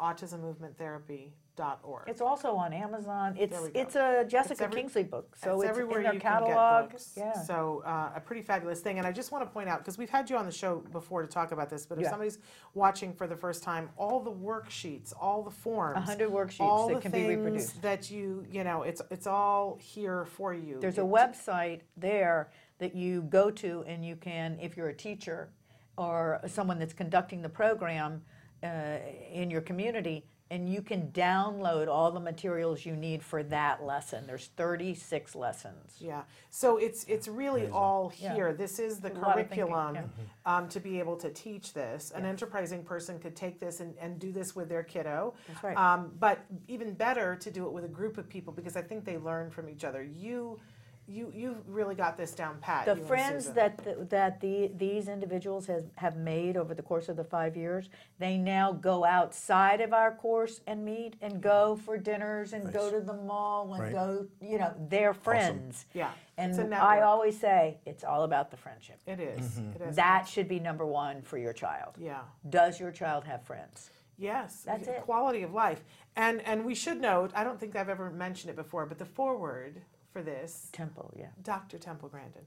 [1.57, 2.03] AutismMovementTherapy.org.
[2.07, 3.35] It's also on Amazon.
[3.37, 3.79] It's There we go.
[3.79, 6.53] it's a Jessica every- Kingsley book, so It's it's, everywhere in their you catalog.
[6.53, 7.13] can get books.
[7.15, 7.33] Yeah.
[7.43, 8.97] So uh, a pretty fabulous thing.
[8.97, 11.21] And I just want to point out because we've had you on the show before
[11.21, 12.09] to talk about this, but if Yeah.
[12.09, 12.39] somebody's
[12.73, 16.87] watching for the first time, all the worksheets, all the forms, A hundred worksheets all
[16.89, 17.81] that the can be things reproduced.
[17.81, 20.79] that you you know, it's it's all here for you.
[20.79, 22.49] There's a website there
[22.79, 25.49] that you go to, and you can, if you're a teacher
[25.97, 28.21] or someone that's conducting the program
[28.63, 28.97] uh,
[29.31, 34.27] in your community, and you can download all the materials you need for that lesson.
[34.27, 35.95] There's 36 lessons.
[35.99, 38.35] Yeah, so it's, it's really all Yeah.
[38.35, 38.53] here.
[38.53, 40.05] This is the A lot thinking, curriculum yeah.
[40.45, 42.11] um, to be able to teach this.
[42.11, 45.33] An enterprising person could take this and, and do this with their kiddo.
[45.47, 45.75] That's right.
[45.75, 49.05] Um, But even better to do it with a group of people because I think
[49.05, 50.03] they learn from each other.
[50.03, 50.59] You,
[51.07, 52.85] you, you've really got this down pat.
[52.85, 57.17] The friends that the, that the these individuals has, have made over the course of
[57.17, 57.89] the five years,
[58.19, 62.89] they now go outside of our course and meet and go for dinners and go
[62.89, 63.91] to the mall and Right.
[63.91, 64.27] go.
[64.41, 65.85] You know, they're friends.
[65.93, 67.03] Yeah, And it's a I network.
[67.03, 68.99] always say it's all about the friendship.
[69.05, 69.71] It is, mm-hmm.
[69.83, 69.95] it is.
[69.95, 71.95] That should be number one for your child.
[71.99, 72.21] Yeah.
[72.49, 73.89] Does your child have friends?
[74.17, 75.01] Yes, That's it.
[75.01, 75.83] Quality of life,
[76.15, 77.31] and and we should note.
[77.35, 79.81] I don't think I've ever mentioned it before, but the forward
[80.13, 81.25] for this Temple, yeah.
[81.41, 81.77] Dr.
[81.79, 82.43] Temple Grandin.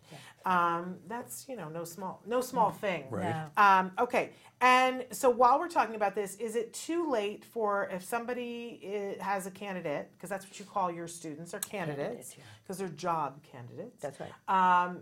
[0.47, 3.05] Um, that's you know no small no small thing.
[3.11, 3.35] Right.
[3.57, 3.63] No.
[3.63, 8.05] Um, okay, and so while we're talking about this, is it too late for if
[8.05, 12.35] somebody i- has a candidate because that's what you call your students or candidates Candidates,
[12.39, 12.45] yeah.
[12.63, 14.01] because they're job candidates.
[14.01, 14.33] That's right.
[14.49, 15.01] Um,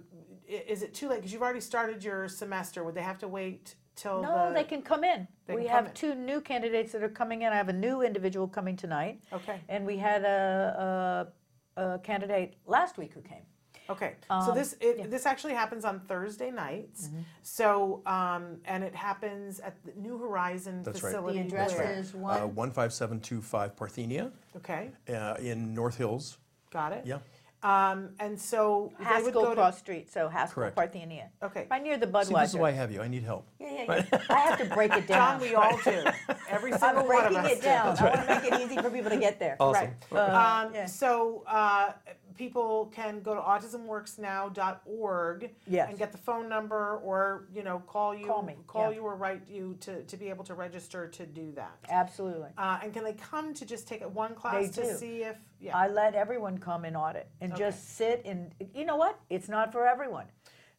[0.49, 2.83] is it too late because you've already started your semester?
[2.85, 4.55] Would they have to wait till No, the?
[4.55, 5.29] they can come in.
[5.47, 5.93] They we can have in.
[5.93, 7.53] two new candidates that are coming in.
[7.53, 9.21] I have a new individual coming tonight.
[9.33, 9.61] Okay.
[9.69, 11.33] And we had a, a,
[11.77, 13.43] a candidate last week who came.
[13.91, 17.09] Okay, so Um, this it, this actually happens on Thursday nights.
[17.09, 17.18] Mm-hmm.
[17.43, 21.11] So um, and it happens at the New Horizon That's right.
[21.11, 21.41] facility.
[21.41, 22.43] The address where- is one.
[22.43, 26.39] uh, 15725 Parthenia Okay, uh, in North Hills.
[26.70, 27.05] got it.
[27.05, 27.18] Yeah.
[27.65, 30.77] Um, and so they would Haskell go Cross Street, so Haskell Correct.
[30.77, 31.31] Parthenia.
[31.41, 31.47] to.
[31.47, 32.41] Okay, Right near the See, Budweiser.
[32.43, 33.01] this is why I have you.
[33.01, 33.47] I need help.
[33.59, 34.19] yeah, yeah, yeah.
[34.29, 35.41] I have to break it down.
[35.41, 35.49] John, down.
[35.49, 36.05] we all do.
[36.51, 37.62] Every single I'm one of breaking it do.
[37.62, 37.97] down.
[37.99, 39.57] I want to make it easy for people to get there.
[39.59, 39.91] Awesome.
[40.12, 40.19] Uh,
[40.67, 40.85] Um, yeah.
[40.85, 41.93] So uh,
[42.37, 45.89] people can go to autismworksnow.org Yes.
[45.89, 48.97] and get the phone number, or you know, call you, Call me, call yeah.
[48.97, 51.76] you, or write you to, to be able to register to do that.
[51.89, 52.51] Absolutely.
[52.59, 54.97] Uh, and can they come to just take it one class They to do.
[54.97, 57.62] see if yeah I let everyone come and audit and Okay.
[57.64, 59.18] just sit and you know what?
[59.30, 60.26] It's not for everyone.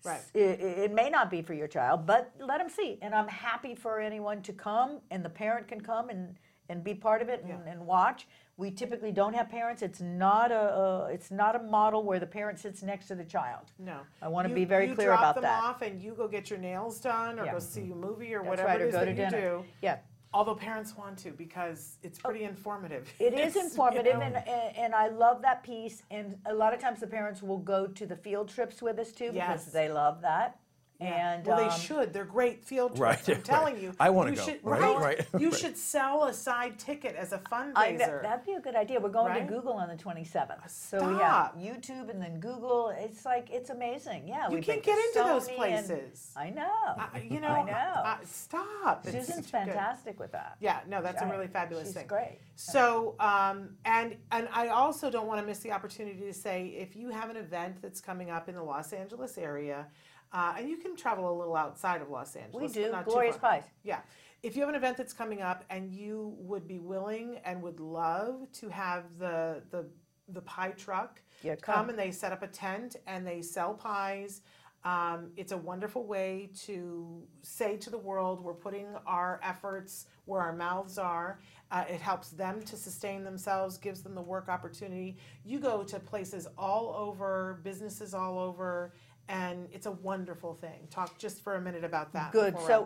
[0.04, 0.22] Right.
[0.36, 3.00] It, it may not be for your child, but let them see.
[3.02, 6.36] And I'm happy for anyone to come and the parent can come and,
[6.70, 7.72] and be part of it and, Yeah.
[7.72, 8.28] and watch.
[8.58, 9.82] We typically don't have parents.
[9.82, 13.26] It's not a, a it's not a model where the parent sits next to the
[13.26, 13.72] child.
[13.78, 14.00] no.
[14.22, 15.42] I wanna You- be very clear about that.
[15.42, 17.52] you drop them off and you go get your nails done or Yeah.
[17.54, 19.42] go see a movie or That's whatever right, or is go that to you dinner.
[19.42, 19.66] do.
[19.82, 19.98] Yeah.
[20.34, 22.30] Although parents want to because it's oh.
[22.30, 23.12] pretty informative.
[23.20, 26.04] It is It's, you informative, know, and, and and I love that piece.
[26.12, 29.12] And a lot of times the parents will go to the field trips with us
[29.12, 29.72] too because Yes.
[29.72, 30.60] they love that.
[31.00, 31.34] Yeah.
[31.34, 32.14] And well, um, they should.
[32.14, 33.28] They're great field Right, trips.
[33.30, 33.44] I'm right.
[33.46, 33.94] telling you.
[34.00, 34.98] I wanna you go, Should, right, right.
[35.02, 35.60] right, You right.
[35.60, 37.74] should sell a side ticket as a fundraiser.
[37.76, 39.00] I know, that'd be a good idea.
[39.00, 39.46] We're going Right?
[39.48, 40.70] to Google on the 27th.
[40.70, 41.54] So we Stop.
[41.56, 42.94] have YouTube and then Google.
[42.98, 44.28] It's like, it's amazing.
[44.28, 44.48] Yeah.
[44.48, 46.32] you we've can't get to into those Sony and- places.
[46.36, 46.64] I know.
[46.64, 47.50] I- you know.
[47.50, 47.74] I know.
[47.74, 49.06] uh, stop.
[49.06, 49.50] It's Susan's too good.
[49.52, 50.56] fantastic with that.
[50.62, 52.08] Yeah, no, that's a I- really fabulous she's thing.
[52.08, 52.40] great.
[52.56, 56.96] So, um, and and I also don't want to miss the opportunity to say if
[56.96, 59.88] you have an event that's coming up in the Los Angeles area,
[60.34, 62.76] uh, and you can travel a little outside of Los Angeles.
[62.76, 62.94] We do.
[63.06, 63.38] Glorious.
[63.38, 63.64] Pies.
[63.84, 64.00] Yeah.
[64.44, 67.80] If you have an event that's coming up and you would be willing and would
[67.80, 69.88] love to have the the
[70.30, 71.76] the pie truck Yeah, come.
[71.76, 71.90] come.
[71.90, 74.42] and they set up a tent and they sell pies.
[74.84, 80.42] Um, it's a wonderful way to say to the world, we're putting our efforts where
[80.42, 81.40] our mouths are.
[81.72, 85.18] Uh, it helps them to sustain themselves, gives them the work opportunity.
[85.44, 88.94] You go to places all over, businesses all over,
[89.30, 90.88] and it's a wonderful thing.
[90.90, 92.32] Talk just for a minute about that.
[92.32, 92.58] Good.
[92.60, 92.86] So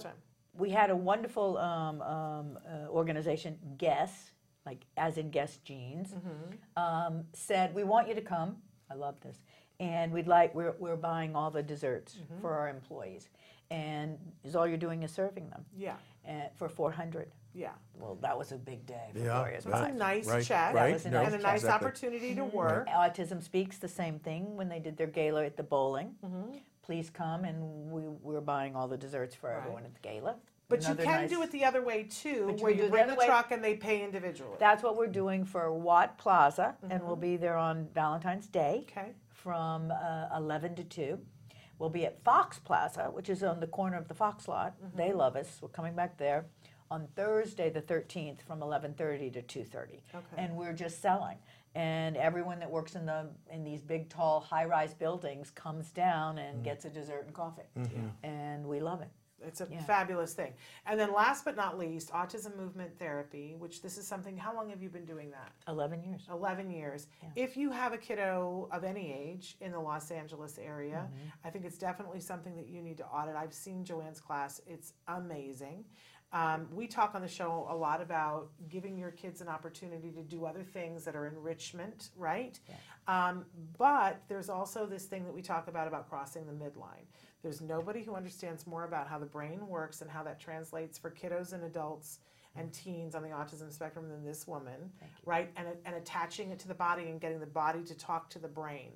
[0.54, 4.32] we had a wonderful um, um, uh, organization, Guess,
[4.66, 6.82] like as in Guess Jeans, Mm-hmm.
[6.84, 8.58] um, said, We want you to come.
[8.92, 9.38] I love this.
[9.80, 12.42] And we'd like, we're, we're buying all the desserts Mm-hmm.
[12.42, 13.30] for our employees.
[13.72, 15.96] and is all you're doing is serving them Yeah,
[16.28, 17.32] uh, for 400.
[17.54, 17.72] Yeah.
[18.00, 20.44] Well, that was a big day for Yeah, Gloria's So it's a Right, nice right,
[20.46, 21.88] check right, was a no, nice and a nice exactly.
[21.88, 22.88] opportunity to work.
[22.88, 26.16] Autism Speaks, the same thing when they did their gala at the bowling.
[26.26, 26.58] Mm-hmm.
[26.84, 30.36] Please come, and we, we're buying all the desserts for everyone at the gala.
[30.70, 32.78] But you Another can nice- do it the other way too, But you where can
[32.78, 33.26] do you it the bring other way.
[33.26, 34.56] truck and they pay individually.
[34.60, 37.06] That's what we're doing for Watt Plaza, and Mm-hmm.
[37.08, 41.20] we'll be there on Valentine's Day Okay, from uh, 11 to 2.
[41.80, 44.76] We'll be at Fox Plaza, which is on the corner of the Fox lot.
[44.84, 44.98] Mm-hmm.
[44.98, 45.60] They love us.
[45.62, 46.46] We're coming back there
[46.92, 50.02] on Thursday, the 13th, from 11:30 to 2:30.
[50.14, 50.24] Okay.
[50.38, 51.38] And we're just selling.
[51.76, 56.50] And everyone that works in the in these big, tall, high-rise buildings comes down Mm.
[56.50, 58.08] and gets a dessert and coffee, Mm-hmm.
[58.26, 59.10] and we love it.
[59.42, 59.82] it's a Yeah.
[59.84, 60.54] fabulous thing.
[60.86, 64.70] And then last but not least, autism movement therapy, which this is something, how long
[64.70, 65.54] have you been doing that?
[65.70, 66.28] 11 years.
[66.30, 67.08] 11 years.
[67.38, 71.10] If you have a kiddo of any age in the Los Angeles area,
[71.46, 73.38] I think it's definitely something that you need to audit.
[73.38, 75.86] I've seen Joanne's class, it's amazing.
[76.32, 80.22] Um, we talk on the show a lot about giving your kids an opportunity to
[80.22, 82.60] do other things that are enrichment, right?
[83.08, 83.46] Um,
[83.78, 87.06] but there's also this thing that we talk about about crossing the midline.
[87.42, 91.10] There's nobody who understands more about how the brain works and how that translates for
[91.10, 92.20] kiddos and adults
[92.56, 94.92] and teens on the autism spectrum than this woman,
[95.26, 95.50] right?
[95.56, 98.48] And, and attaching it to the body and getting the body to talk to the
[98.48, 98.92] brain.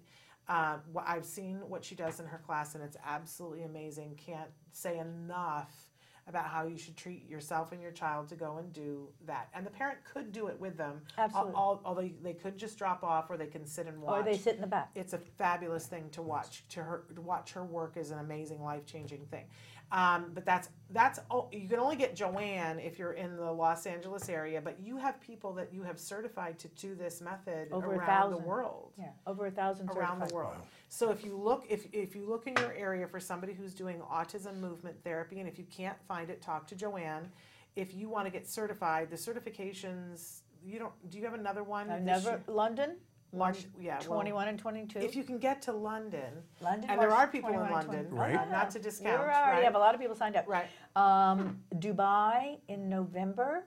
[0.48, 4.20] Uh, I've seen what she does in her class, and it's absolutely amazing.
[4.24, 5.93] Can't say enough
[6.28, 9.50] about how you should treat yourself and your child to go and do that.
[9.54, 11.02] And the parent could do it with them.
[11.18, 11.54] Absolutely.
[11.56, 14.38] al- Although they could just drop off, or they can sit and watch Or they
[14.38, 14.90] sit in the back.
[14.96, 16.64] it's a fabulous thing to watch.
[16.70, 19.46] To her, to watch her work is an amazing, life changing thing.
[19.92, 23.86] Um, but that's that's oh, you can only get Joanne if you're in the Los
[23.86, 24.60] Angeles area.
[24.60, 28.32] But you have people that you have certified to do this method Over a around
[28.32, 28.46] the thousand.
[28.48, 30.32] world Yeah, over a thousand around the certified.
[30.34, 30.56] world.
[30.94, 34.00] So if you look, if, if you look in your area for somebody who's doing
[34.12, 37.32] autism movement therapy, and if you can't find it, talk to Joanne.
[37.76, 41.90] If you want to get certified, the certifications, you don't, do you have another one?
[41.90, 42.44] I've never.
[42.46, 42.98] London,
[43.36, 45.00] March Lon- yeah, well, 21 and 22.
[45.00, 46.32] If you can get to London,
[46.62, 48.16] London, and there March are people in 21 and London, 22.
[48.16, 48.48] Right.
[48.48, 49.64] Oh, not to discount, We're already right?
[49.64, 50.46] have a lot of people signed up.
[50.48, 50.68] right?
[50.96, 53.66] Um, Dubai in November,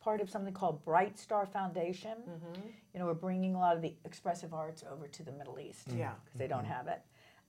[0.00, 2.16] part of something called Bright Star Foundation.
[2.28, 2.60] Mm-hmm.
[2.94, 5.88] You know, we're bringing a lot of the expressive arts over to the Middle East.
[5.94, 6.12] Yeah.
[6.24, 7.00] Because they don't have it.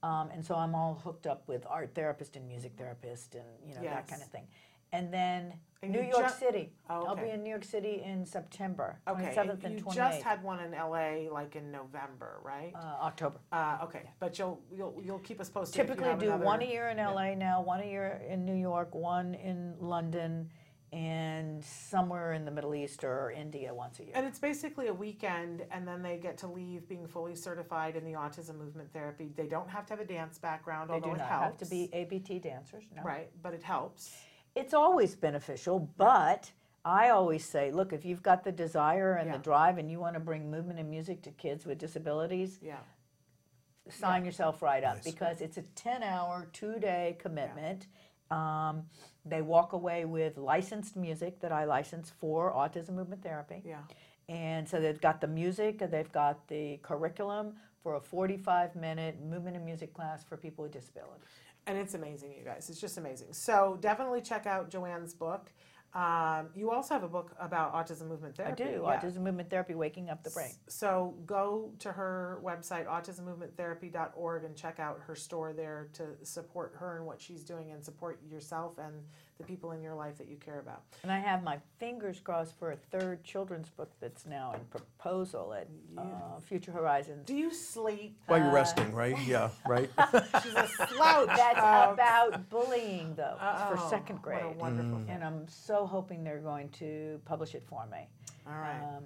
[0.01, 3.75] Um, and so I'm all hooked up with art therapist and music therapist and, you
[3.75, 4.47] know, that kind of thing.
[4.91, 6.71] And then And New York ju- City.
[6.89, 9.95] Oh, I'll be in New York City in September, Okay, 27th and and you 28th.
[9.95, 12.71] just had one in LA, like in November, right?
[12.73, 13.37] uh, October.
[13.51, 15.79] Uh, okay, but you'll you'll you'll keep us posted.
[15.79, 18.19] if you Typically have do another- one a year in LA now, one a year
[18.27, 20.49] in New York, one in London,
[20.91, 24.13] and somewhere in the Middle East or India once a year.
[24.15, 28.03] And it's basically a weekend, and then they get to leave being fully certified in
[28.03, 29.31] the autism movement therapy.
[29.35, 31.45] They don't have to have a dance background, They although do it not helps.
[31.45, 33.03] have to be ABT dancers, no.
[33.03, 34.11] right, but it helps.
[34.55, 36.51] It's always beneficial, but
[36.83, 39.37] I always say, look, if you've got the desire and Yeah.
[39.37, 42.79] the drive and you want to bring movement and music to kids with disabilities, Yeah,
[43.89, 45.03] sign yourself right up Nice.
[45.11, 47.87] because it's a 10 hour, two day commitment.
[48.31, 48.83] Um,
[49.25, 53.61] they walk away with licensed music that I license for autism movement therapy.
[53.65, 53.81] yeah.
[54.27, 59.55] And so they've got the music, they've got the curriculum for a 45 minute movement
[59.55, 61.25] and music class for people with disabilities.
[61.65, 62.69] And it's amazing, you guys.
[62.69, 63.33] It's just amazing.
[63.33, 65.51] So definitely check out Joanne's book.
[65.93, 68.63] Um, you also have a book about autism movement therapy.
[68.63, 68.83] I do.
[68.83, 68.99] yeah.
[69.01, 70.51] Autism movement therapy, waking up the brain.
[70.67, 76.97] So go to her website, autismmovementtherapy.org, and check out her store there to support her
[76.97, 78.93] and what she's doing and support yourself and
[79.39, 80.83] the people in your life that you care about.
[81.01, 85.53] And I have my fingers crossed for a third children's book that's now in proposal
[85.53, 85.67] at
[85.97, 87.25] uh, Future Horizons.
[87.25, 88.17] Do you sleep?
[88.27, 89.15] While you're resting, right?
[89.29, 89.89] Yeah, right.
[90.43, 91.27] She's a slouch.
[91.27, 93.37] That's of- about bullying, though.
[93.41, 94.43] It's for Oh, second what grade.
[94.43, 95.09] a wonderful thing.
[95.09, 98.07] And I'm so hoping they're going to publish it for me.
[98.47, 98.81] All right.
[98.97, 99.03] Um,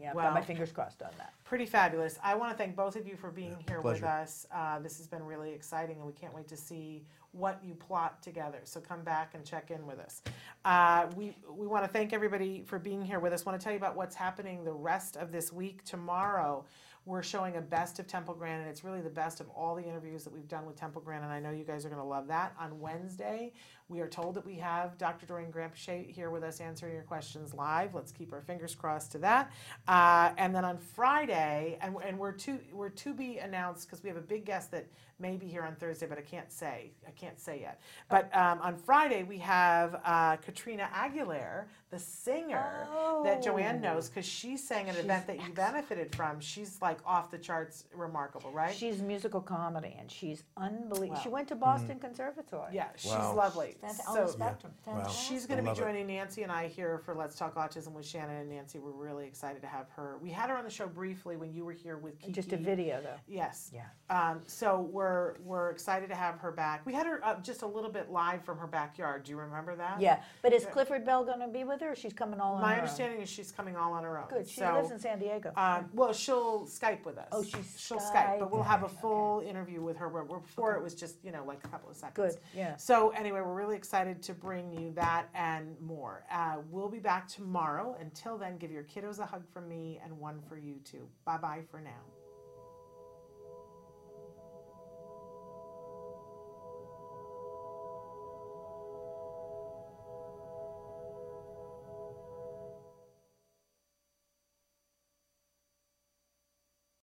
[0.00, 1.32] yeah, I've got my Well- fingers crossed on that.
[1.44, 2.18] Pretty fabulous.
[2.22, 4.06] I want to thank both of you for being here with pleasure.
[4.06, 4.46] us.
[4.52, 8.22] Uh, this has been really exciting, and we can't wait to see what you plot
[8.22, 8.60] together.
[8.64, 10.22] So come back and check in with us.
[10.64, 13.44] Uh, we we want to thank everybody for being here with us.
[13.44, 15.84] Want to tell you about what's happening the rest of this week.
[15.84, 16.64] Tomorrow,
[17.06, 19.82] we're showing a best of Temple Grandin, and it's really the best of all the
[19.82, 21.30] interviews that we've done with Temple Grandin.
[21.30, 22.54] and I know you guys are going to love that.
[22.58, 23.52] On Wednesday,
[23.88, 25.26] We are told that we have Dr.
[25.26, 27.92] Doreen Granpeesheh here with us answering your questions live.
[27.92, 29.50] Let's keep our fingers crossed to that.
[29.88, 34.08] Uh, and then on Friday, and, and we're to we're to be announced because we
[34.08, 34.86] have a big guest that
[35.20, 37.80] may be here on Thursday, but I can't say I can't say yet.
[38.08, 42.86] But um, on Friday we have uh, Katrina Aguilera, the singer
[43.24, 46.40] that Joanne knows because she sang at an event that you benefited from.
[46.40, 48.74] She's like off the charts, remarkable, right?
[48.74, 51.20] She's musical comedy and she's unbelievable.
[51.20, 52.70] She went to Boston Conservatory.
[52.72, 53.34] yeah, she's Wow.
[53.36, 53.76] lovely.
[53.82, 54.72] Fanta- on So- the spectrum.
[54.84, 55.12] Fantastic.
[55.28, 55.80] She's going to be love it.
[55.82, 58.78] joining Nancy and I here for Let's Talk Autism with Shannon and Nancy.
[58.78, 60.16] We're really excited to have her.
[60.22, 62.32] We had her on the show briefly when you were here with Kiki.
[62.32, 63.16] Just a video though.
[63.26, 63.70] Yes.
[63.74, 63.86] Yeah.
[64.08, 65.09] Um, so we're
[65.44, 66.84] we're excited to have her back.
[66.84, 69.24] We had her uh, just a little bit live from her backyard.
[69.24, 70.00] Do you remember that?
[70.00, 71.92] Yeah, but is Clifford Bell going to be with her?
[71.92, 72.80] or She's coming all on My her own?
[72.80, 74.28] understanding is she's coming all on her own.
[74.28, 74.48] Good.
[74.48, 75.52] She so, lives in San Diego.
[75.56, 77.28] Um, well, she'll Skype with us.
[77.32, 79.00] Oh, she's she'll Skype, but we'll have a Skype, okay.
[79.00, 80.08] full interview with her.
[80.08, 82.34] Where, where before it was just you know like a couple of seconds.
[82.34, 82.40] Good.
[82.54, 82.76] Yeah.
[82.76, 86.24] So anyway, we're really excited to bring you that and more.
[86.30, 87.96] Uh, we'll be back tomorrow.
[88.00, 91.08] Until then, give your kiddos a hug from me and one for you too.
[91.24, 92.19] Bye bye for now.